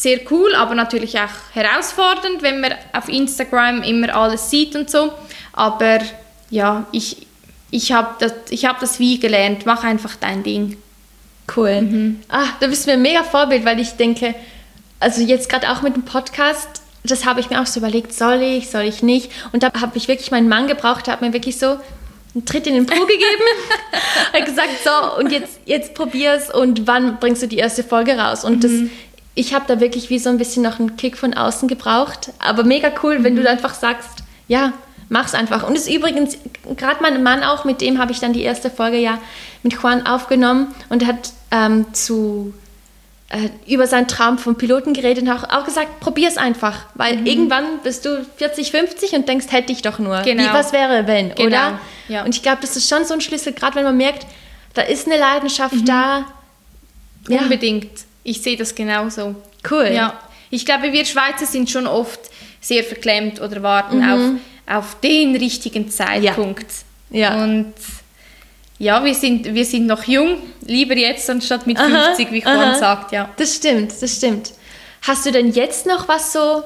[0.00, 5.12] sehr cool, aber natürlich auch herausfordernd, wenn man auf Instagram immer alles sieht und so.
[5.52, 5.98] Aber
[6.48, 7.26] ja, ich,
[7.70, 8.32] ich habe das,
[8.64, 9.66] hab das wie gelernt.
[9.66, 10.78] Mach einfach dein Ding.
[11.54, 11.82] Cool.
[11.82, 12.20] Mhm.
[12.30, 14.34] Ah, da bist du mir ein mega Vorbild, weil ich denke,
[15.00, 18.40] also jetzt gerade auch mit dem Podcast, das habe ich mir auch so überlegt, soll
[18.40, 19.30] ich, soll ich nicht?
[19.52, 21.78] Und da habe ich wirklich meinen Mann gebraucht, der hat mir wirklich so
[22.34, 23.44] einen Tritt in den Po gegeben.
[24.32, 28.44] hat gesagt, so, und jetzt, jetzt probier's und wann bringst du die erste Folge raus?
[28.44, 28.60] Und mhm.
[28.60, 28.72] das,
[29.34, 32.32] ich habe da wirklich wie so ein bisschen noch einen Kick von außen gebraucht.
[32.38, 33.24] Aber mega cool, mhm.
[33.24, 34.72] wenn du einfach sagst, ja,
[35.08, 35.66] mach's einfach.
[35.66, 36.38] Und es ist übrigens
[36.76, 39.18] gerade mein Mann auch, mit dem habe ich dann die erste Folge ja
[39.62, 42.54] mit Juan aufgenommen und hat ähm, zu
[43.28, 47.26] äh, über seinen Traum vom Piloten geredet und auch, auch gesagt, probier's einfach, weil mhm.
[47.26, 50.20] irgendwann bist du 40, 50 und denkst, hätte ich doch nur.
[50.22, 50.42] Genau.
[50.42, 51.46] Wie, was wäre, wenn, genau.
[51.46, 51.80] oder?
[52.08, 52.24] Ja.
[52.24, 54.26] Und ich glaube, das ist schon so ein Schlüssel, gerade wenn man merkt,
[54.74, 55.84] da ist eine Leidenschaft mhm.
[55.84, 56.26] da.
[57.28, 57.42] Ja.
[57.42, 57.90] Unbedingt.
[58.22, 59.34] Ich sehe das genauso.
[59.70, 59.90] Cool.
[59.92, 60.18] Ja.
[60.50, 62.20] Ich glaube, wir Schweizer sind schon oft
[62.60, 64.10] sehr verklemmt oder warten mhm.
[64.10, 66.66] auf auf den richtigen Zeitpunkt.
[67.10, 67.36] Ja.
[67.36, 67.44] ja.
[67.44, 67.74] Und
[68.78, 72.78] ja, wir sind, wir sind noch jung, lieber jetzt anstatt mit 50, aha, wie Juan
[72.78, 73.28] sagt, ja.
[73.36, 74.52] Das stimmt, das stimmt.
[75.02, 76.62] Hast du denn jetzt noch was so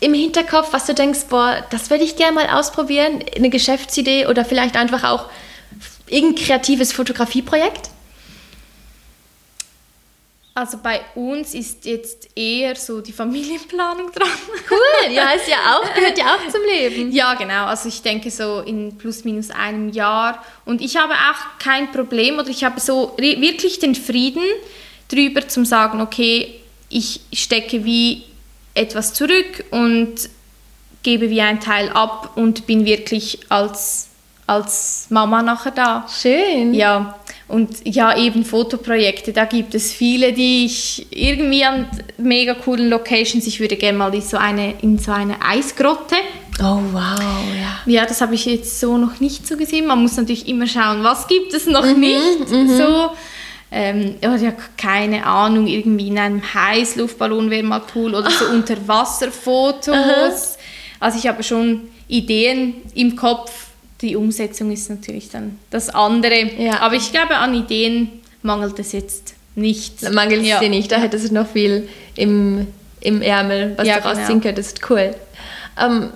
[0.00, 4.44] im Hinterkopf, was du denkst, boah, das würde ich gerne mal ausprobieren, eine Geschäftsidee oder
[4.44, 5.26] vielleicht einfach auch
[6.08, 7.88] irgendein kreatives Fotografieprojekt?
[10.56, 14.26] Also bei uns ist jetzt eher so die Familienplanung dran.
[14.70, 17.12] Cool, ja, ist ja auch, gehört ja auch zum Leben.
[17.12, 17.66] Ja, genau.
[17.66, 20.42] Also ich denke so in plus minus einem Jahr.
[20.64, 24.42] Und ich habe auch kein Problem oder ich habe so wirklich den Frieden
[25.08, 28.24] drüber zum sagen, okay, ich stecke wie
[28.72, 30.14] etwas zurück und
[31.02, 34.08] gebe wie ein Teil ab und bin wirklich als,
[34.46, 36.06] als Mama nachher da.
[36.08, 36.72] Schön.
[36.72, 37.14] Ja,
[37.48, 43.46] und ja, eben Fotoprojekte, da gibt es viele, die ich irgendwie an mega coolen Locations,
[43.46, 46.16] ich würde gerne mal in so eine, in so eine Eisgrotte.
[46.58, 47.20] Oh wow,
[47.54, 47.78] ja.
[47.86, 49.86] Ja, das habe ich jetzt so noch nicht so gesehen.
[49.86, 52.50] Man muss natürlich immer schauen, was gibt es noch mhm, nicht.
[52.50, 52.76] Mhm.
[52.76, 53.10] So,
[53.70, 60.58] ähm, ja, keine Ahnung, irgendwie in einem Heißluftballon wäre mal cool oder so Unterwasserfotos.
[60.98, 63.52] Also ich habe schon Ideen im Kopf,
[64.00, 66.50] die Umsetzung ist natürlich dann das andere.
[66.58, 66.80] Ja.
[66.80, 68.10] Aber ich glaube, an Ideen
[68.42, 70.02] mangelt es jetzt nicht.
[70.12, 70.60] Mangelt es ja.
[70.60, 72.66] dir nicht, da hättest du noch viel im,
[73.00, 74.42] im Ärmel, was ja, du rausziehen genau.
[74.42, 74.80] könntest.
[74.88, 75.14] Cool.
[75.78, 76.10] Ähm,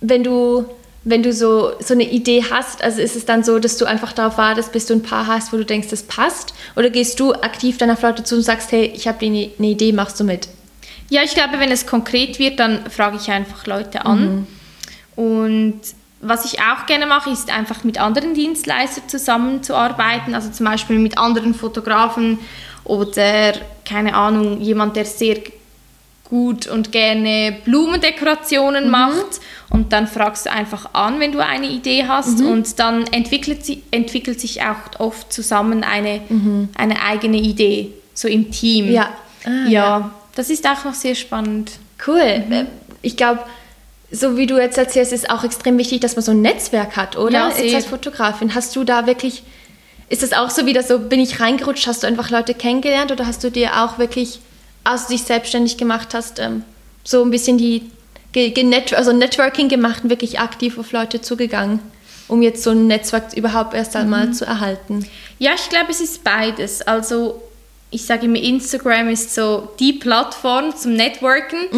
[0.00, 0.66] wenn du
[1.04, 4.12] wenn du so, so eine Idee hast, also ist es dann so, dass du einfach
[4.12, 6.54] darauf wartest, bis du ein paar hast, wo du denkst, das passt?
[6.76, 10.18] Oder gehst du aktiv deiner Leute zu und sagst, hey, ich habe eine Idee, machst
[10.18, 10.48] du mit?
[11.10, 14.46] Ja, ich glaube, wenn es konkret wird, dann frage ich einfach Leute an.
[15.16, 15.22] Mhm.
[15.22, 15.80] Und
[16.26, 21.18] was ich auch gerne mache, ist einfach mit anderen Dienstleistern zusammenzuarbeiten, also zum Beispiel mit
[21.18, 22.38] anderen Fotografen
[22.84, 23.52] oder
[23.84, 25.38] keine Ahnung, jemand, der sehr
[26.24, 28.90] gut und gerne Blumendekorationen mhm.
[28.90, 32.48] macht und dann fragst du einfach an, wenn du eine Idee hast Mhm.
[32.48, 36.22] und dann entwickelt, sie, entwickelt sich auch oft zusammen eine,
[36.76, 38.86] eine eigene Idee, so im Team.
[38.86, 38.92] Mhm.
[38.92, 39.10] Ja.
[39.44, 41.72] Ah, ja, das ist auch noch sehr spannend.
[42.06, 42.18] Cool.
[42.20, 42.64] Äh,
[43.02, 43.40] Ich glaube,
[44.14, 47.16] so wie du jetzt erzählst, ist auch extrem wichtig, dass man so ein Netzwerk hat,
[47.16, 47.32] oder?
[47.32, 47.76] Ja, jetzt sehr.
[47.76, 48.54] als Fotografin.
[48.54, 49.42] Hast du da wirklich,
[50.08, 53.26] ist das auch so wieder so, bin ich reingerutscht, hast du einfach Leute kennengelernt oder
[53.26, 54.40] hast du dir auch wirklich,
[54.84, 56.62] als du dich selbstständig gemacht hast, ähm,
[57.02, 57.90] so ein bisschen die,
[58.96, 61.80] also Networking gemacht und wirklich aktiv auf Leute zugegangen,
[62.28, 65.06] um jetzt so ein Netzwerk überhaupt erst einmal zu erhalten?
[65.38, 66.82] Ja, ich glaube, es ist beides.
[66.82, 67.42] Also
[67.94, 71.68] ich sage immer, Instagram ist so die Plattform zum Networken.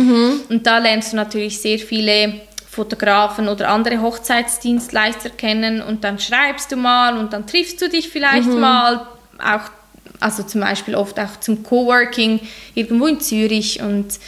[0.48, 5.82] Und da lernst du natürlich sehr viele Fotografen oder andere Hochzeitsdienstleister kennen.
[5.82, 9.06] Und dann schreibst du mal und dann triffst du dich vielleicht mal,
[9.38, 9.70] auch,
[10.20, 12.40] also zum Beispiel oft auch zum Coworking
[12.74, 13.82] irgendwo in Zürich.
[13.82, 14.18] Und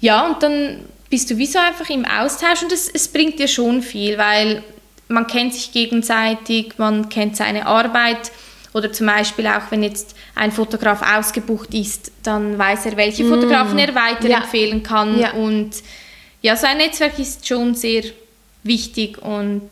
[0.00, 2.62] ja, und dann bist du wie so einfach im Austausch.
[2.62, 4.64] Und es, es bringt dir schon viel, weil
[5.06, 8.30] man kennt sich gegenseitig, man kennt seine Arbeit
[8.74, 13.78] oder zum Beispiel auch, wenn jetzt ein Fotograf ausgebucht ist, dann weiß er, welche Fotografen
[13.78, 15.20] er weiterempfehlen kann Mm.
[15.20, 15.32] Ja.
[15.32, 15.70] und
[16.42, 18.04] ja, so ein Netzwerk ist schon sehr
[18.62, 19.68] wichtig und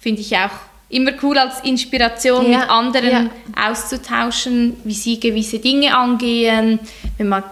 [0.00, 0.50] finde ich auch
[0.88, 3.30] immer cool als Inspiration Ja, mit anderen ja.
[3.70, 6.78] auszutauschen, wie sie gewisse Dinge angehen,
[7.18, 7.42] wenn man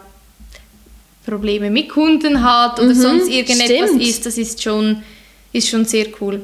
[1.27, 4.03] Probleme mit Kunden hat oder sonst irgendetwas Mhm, stimmt.
[4.03, 5.03] ist, das ist schon,
[5.53, 6.41] ist schon sehr cool.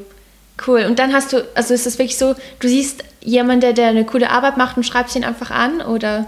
[0.66, 0.84] Cool.
[0.84, 4.30] Und dann hast du, also ist es wirklich so, du siehst jemanden, der eine coole
[4.30, 6.26] Arbeit macht und schreibst ihn einfach an oder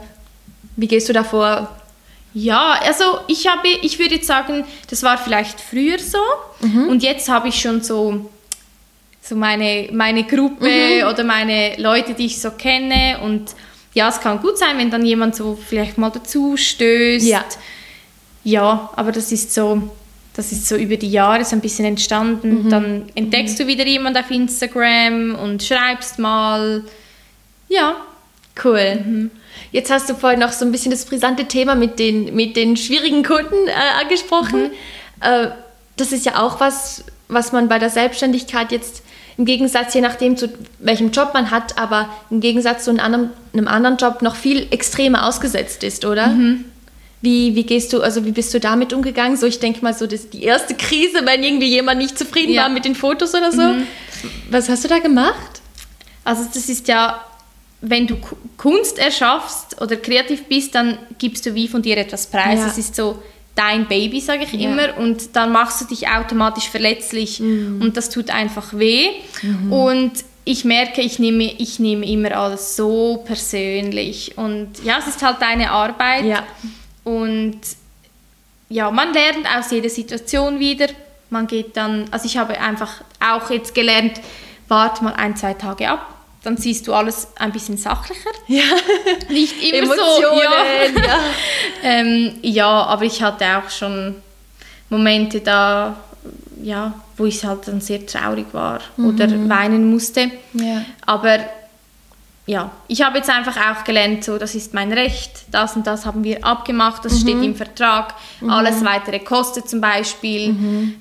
[0.77, 1.77] wie gehst du davor?
[2.33, 6.19] Ja, also ich habe, ich würde jetzt sagen, das war vielleicht früher so
[6.89, 8.31] und jetzt habe ich schon so,
[9.21, 13.51] so meine, meine Gruppe oder meine Leute, die ich so kenne und
[13.95, 17.27] ja, es kann gut sein, wenn dann jemand so vielleicht mal dazu stößt.
[17.27, 17.45] Ja.
[18.45, 19.91] Ja, aber das ist so,
[20.41, 22.71] das ist so über die Jahre so ein bisschen entstanden.
[22.71, 26.83] Dann entdeckst du wieder jemand auf Instagram und schreibst mal.
[27.69, 27.97] Ja,
[28.63, 29.31] Cool.
[29.73, 32.77] Jetzt hast du vorhin noch so ein bisschen das brisante Thema mit den, mit den
[32.77, 34.71] schwierigen Kunden äh, angesprochen.
[35.21, 35.49] Äh,
[35.97, 39.03] das ist ja auch was, was man bei der Selbstständigkeit jetzt
[39.37, 40.51] im Gegensatz, je nachdem, zu
[40.81, 44.67] welchem Job man hat, aber im Gegensatz zu einem anderen, einem anderen Job noch viel
[44.71, 46.27] extremer ausgesetzt ist, oder?
[47.23, 49.37] Wie, wie gehst du, also wie bist du damit umgegangen?
[49.37, 52.63] So, ich denke mal, so das, die erste Krise, wenn irgendwie jemand nicht zufrieden Ja.
[52.63, 53.75] war mit den Fotos oder so.
[54.51, 55.61] Was hast du da gemacht?
[56.25, 57.23] Also das ist ja,
[57.83, 62.27] wenn du Ku- Kunst erschaffst oder kreativ bist, dann gibst du wie von dir etwas
[62.27, 62.59] preis.
[62.61, 62.67] Ja.
[62.67, 63.23] Das ist so
[63.55, 64.71] dein Baby, sage ich Ja.
[64.71, 67.83] immer, und dann machst du dich automatisch verletzlich Mhm.
[67.83, 69.09] und das tut einfach weh.
[69.69, 70.13] Und
[70.47, 75.37] ich merke, ich nehme, ich nehme immer alles so persönlich und ja, es ist halt
[75.43, 76.45] deine Arbeit Ja.
[77.05, 77.61] Und
[78.69, 80.87] ja, man lernt aus jeder Situation wieder.
[81.29, 84.21] Man geht dann, also ich habe einfach auch jetzt gelernt,
[84.69, 88.31] warte mal ein, zwei Tage ab, dann siehst du alles ein bisschen sachlicher.
[88.47, 88.63] Ja.
[89.29, 90.03] Nicht immer so.
[90.03, 91.03] Emotionen, Ja.
[91.07, 91.19] ja.
[91.83, 94.17] Ähm, ja, aber ich hatte auch schon
[94.91, 95.97] Momente da,
[96.63, 100.31] ja, wo ich halt dann sehr traurig war oder weinen musste.
[100.53, 100.85] Ja.
[101.07, 101.39] Aber
[102.51, 106.05] ja, ich habe jetzt einfach auch gelernt, so, das ist mein Recht, das und das
[106.05, 108.15] haben wir abgemacht, das steht im Vertrag,
[108.49, 110.57] alles weitere kostet zum Beispiel.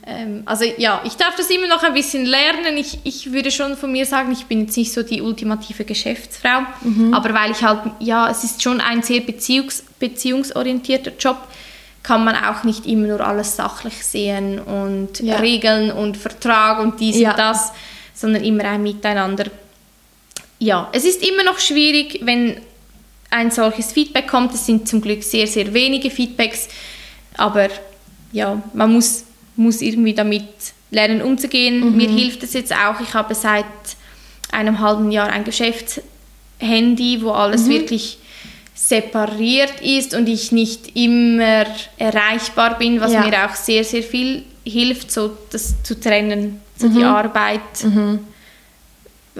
[0.05, 2.77] Ähm, also ja, ich darf das immer noch ein bisschen lernen.
[2.77, 6.62] Ich, ich würde schon von mir sagen, ich bin jetzt nicht so die ultimative Geschäftsfrau,
[7.13, 11.38] aber weil ich halt, ja, es ist schon ein sehr beziehungs beziehungsorientierter Job,
[12.03, 15.38] kann man auch nicht immer nur alles sachlich sehen und Ja.
[15.38, 17.31] Regeln und Vertrag und dies Ja.
[17.31, 17.71] und das,
[18.13, 19.45] sondern immer ein Miteinander
[20.60, 22.58] ja, es ist immer noch schwierig, wenn
[23.30, 24.54] ein solches Feedback kommt.
[24.54, 26.67] Es sind zum Glück sehr, sehr wenige Feedbacks,
[27.38, 27.69] aber
[28.32, 29.24] ja, man muss,
[29.56, 30.43] muss irgendwie damit
[30.91, 31.95] lernen umzugehen.
[31.95, 33.00] Mir hilft es jetzt auch.
[33.02, 33.65] Ich habe seit
[34.52, 38.17] einem halben Jahr ein Geschäftshandy, wo alles wirklich
[38.74, 41.65] separiert ist und ich nicht immer
[41.98, 43.26] erreichbar bin, was Ja.
[43.26, 47.60] mir auch sehr, sehr viel hilft, so das zu trennen, so die Arbeit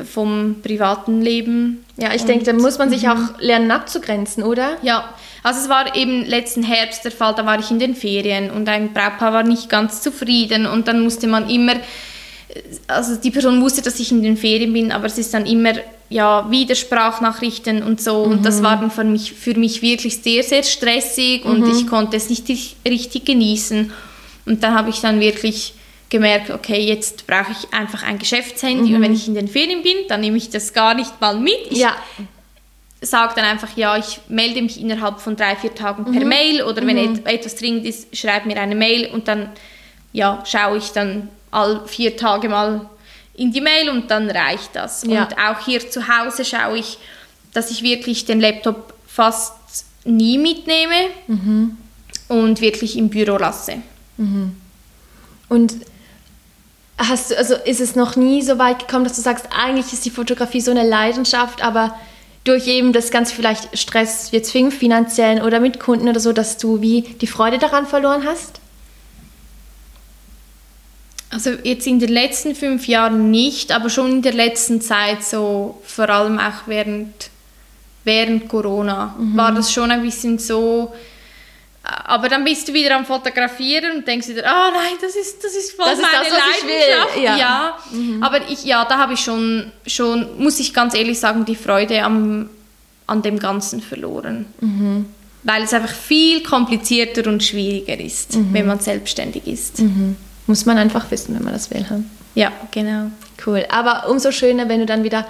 [0.06, 1.86] vom privaten Leben.
[1.98, 4.78] Ja, ich denke, da muss man sich auch lernen abzugrenzen, oder?
[4.82, 5.14] Ja,
[5.44, 8.68] also es war eben letzten Herbst der Fall, da war ich in den Ferien und
[8.70, 11.74] ein Brautpaar war nicht ganz zufrieden und dann musste man immer,
[12.88, 15.74] also die Person wusste, dass ich in den Ferien bin, aber es ist dann immer
[16.10, 20.44] ja wieder Sprachnachrichten und so und das war dann für mich, für mich wirklich sehr,
[20.44, 23.92] sehr stressig und ich konnte es nicht ri- richtig genießen
[24.46, 25.74] und dann habe ich dann wirklich
[26.10, 29.96] gemerkt, okay, jetzt brauche ich einfach ein Geschäftshandy und wenn ich in den Ferien bin,
[30.08, 31.68] dann nehme ich das gar nicht mal mit.
[31.70, 31.96] Ich Ja.
[33.02, 36.14] sage dann einfach, ja, ich melde mich innerhalb von drei, vier Tagen Mhm.
[36.18, 39.50] per Mail oder wenn et etwas dringend ist, schreib mir eine Mail und dann
[40.12, 42.90] ja, schaue ich dann, all vier Tage mal
[43.36, 45.04] in die Mail und dann reicht das.
[45.04, 45.24] Ja.
[45.26, 46.98] Und auch hier zu Hause schaue ich,
[47.54, 49.54] dass ich wirklich den Laptop fast
[50.06, 50.96] nie mitnehme
[52.28, 53.78] und wirklich im Büro lasse.
[55.48, 55.74] Und
[57.00, 60.06] hast du, also ist es noch nie so weit gekommen, dass du sagst, eigentlich ist
[60.06, 61.98] die Fotografie so eine Leidenschaft, aber
[62.44, 66.58] durch eben das ganze vielleicht Stress, jetzt wegen finanziellen oder mit Kunden oder so, dass
[66.58, 68.60] du wie die Freude daran verloren hast?
[71.32, 75.80] Also jetzt in den letzten fünf Jahren nicht, aber schon in der letzten Zeit, so
[75.86, 77.30] vor allem auch während,
[78.04, 80.92] während Corona, war das schon ein bisschen so.
[82.06, 85.54] Aber dann bist du wieder am Fotografieren und denkst wieder, ah nein, das ist, das
[85.56, 87.40] ist voll Das ist meine das, ich will, Leidenschaft.
[87.40, 87.78] ja.
[88.22, 92.02] aber ich, ja, da habe ich schon, schon, muss ich ganz ehrlich sagen, die Freude
[92.04, 92.50] am,
[93.08, 94.46] an dem Ganzen verloren.
[95.44, 99.82] Weil es einfach viel komplizierter und schwieriger ist, wenn man selbstständig ist.
[100.48, 101.88] Muss man einfach wissen, wenn man das will.
[101.90, 102.10] Hm?
[102.36, 103.12] Ja, genau.
[103.46, 103.66] Cool.
[103.70, 105.26] Aber umso schöner, wenn du dann wieder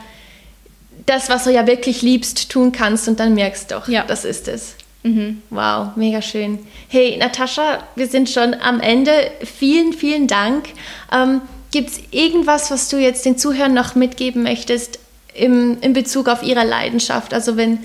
[1.06, 4.04] das, was du ja wirklich liebst, tun kannst und dann merkst doch, Ja.
[4.08, 4.76] das ist es.
[5.04, 5.42] Mhm.
[5.50, 6.60] Wow, mega schön.
[6.90, 9.12] Hey, Natascha, wir sind schon am Ende.
[9.44, 10.66] Vielen, vielen Dank.
[11.12, 11.42] Ähm,
[11.72, 15.00] Gibt es irgendwas, was du jetzt den Zuhörern noch mitgeben möchtest
[15.36, 17.34] im, in Bezug auf ihre Leidenschaft?
[17.34, 17.80] Also wenn,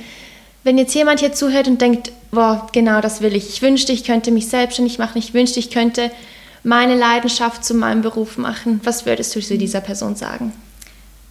[0.65, 3.49] wenn jetzt jemand hier zuhört und denkt, boah, genau das will ich.
[3.49, 5.19] Ich wünschte, ich könnte mich selbstständig machen.
[5.19, 6.11] Ich wünschte, ich könnte
[6.63, 8.81] meine Leidenschaft zu meinem Beruf machen.
[8.85, 10.53] Was würdest du zu dieser Person sagen?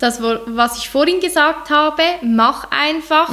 [0.03, 3.29] Das, was ich vorhin gesagt habe, mach einfach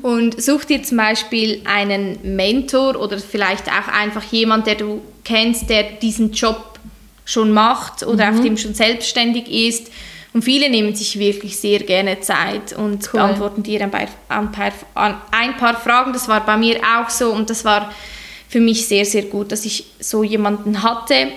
[0.00, 5.68] und such dir zum Beispiel einen Mentor oder vielleicht auch einfach jemand, der du kennst,
[5.68, 6.78] der diesen Job
[7.26, 9.90] schon macht oder auf dem schon selbstständig ist.
[10.32, 13.20] Und viele nehmen sich wirklich sehr gerne Zeit und Cool.
[13.20, 14.72] beantworten dir ein paar, ein, paar,
[15.30, 16.14] ein paar Fragen.
[16.14, 17.92] Das war bei mir auch so und das war
[18.48, 21.28] für mich sehr, sehr gut, dass ich so jemanden hatte,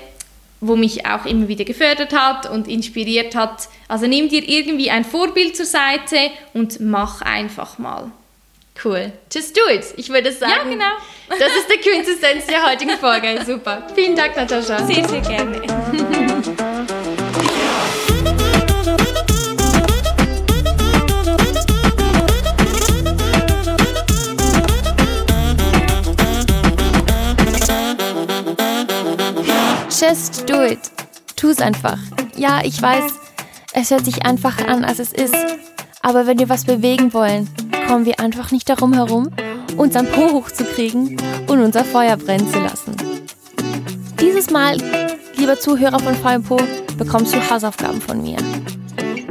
[0.60, 3.68] wo mich auch immer wieder gefördert hat und inspiriert hat.
[3.88, 6.18] Also nimm dir irgendwie ein Vorbild zur Seite
[6.53, 8.12] und mach einfach mal.
[8.84, 9.12] Cool.
[9.34, 9.86] Just do it.
[9.97, 11.39] Ich würde sagen, Ja, genau.
[11.39, 13.39] das ist die Quintessenz der heutigen Folge.
[13.45, 13.88] Super.
[13.95, 14.86] Vielen Dank, Natascha.
[14.86, 15.62] Sehr, sehr gerne.
[30.00, 30.91] Just do it.
[31.36, 31.98] Tu's einfach.
[32.36, 33.14] Ja, ich weiß,
[33.74, 35.36] es hört sich einfacher an, als es ist.
[36.04, 37.50] Aber wenn wir was bewegen wollen,
[37.88, 39.32] kommen wir einfach nicht darum herum,
[39.76, 41.18] unseren Po hochzukriegen
[41.48, 42.95] und unser Feuer brennen zu lassen.
[44.22, 44.78] Dieses Mal,
[45.36, 46.58] lieber Zuhörer von im Po,
[47.00, 48.38] bekommst du Hausaufgaben von mir.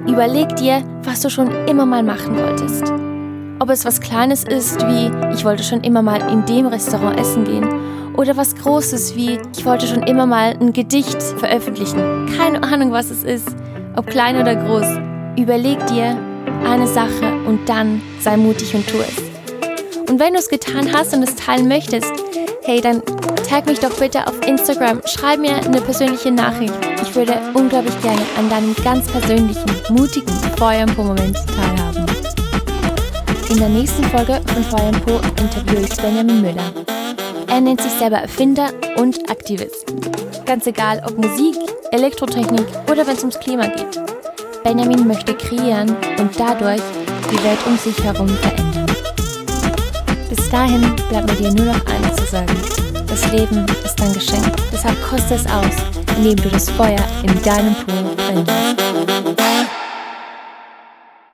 [0.05, 3.16] Überleg dir, was du schon immer mal machen wolltest.
[3.59, 7.45] Ob es was Kleines ist, wie ich wollte schon immer mal in dem Restaurant essen
[7.45, 7.67] gehen,
[8.15, 12.27] oder was Großes, wie ich wollte schon immer mal ein Gedicht veröffentlichen.
[12.37, 13.49] Keine Ahnung, was es ist,
[13.97, 14.87] ob klein oder groß.
[15.39, 16.17] Überleg dir
[16.67, 20.11] eine Sache und dann sei mutig und tu es.
[20.11, 22.13] Und wenn du es getan hast und es teilen möchtest,
[22.63, 23.03] hey, dann
[23.49, 26.75] tag mich doch bitte auf Instagram, schreib mir eine persönliche Nachricht.
[27.03, 31.86] Ich würde unglaublich gerne an deinem ganz persönlichen, mutigen Feuer im Po-Moment teilhaben.
[33.49, 36.73] In der nächsten Folge von Feuer Po interviewe ich Benjamin Müller.
[37.47, 39.87] Er nennt sich selber Erfinder und Aktivist.
[40.45, 41.57] Ganz egal, ob Musik,
[41.93, 44.01] Elektrotechnik oder wenn es ums Klima geht.
[44.65, 46.83] Benjamin möchte kreieren und dadurch
[47.31, 48.87] die Welt um sich herum verändern.
[50.29, 52.57] Bis dahin bleibt mir dir nur noch eines zu sagen.
[53.07, 54.57] Das Leben ist ein Geschenk.
[54.73, 59.86] Deshalb koste es aus, indem du das Feuer in deinem Po brennst.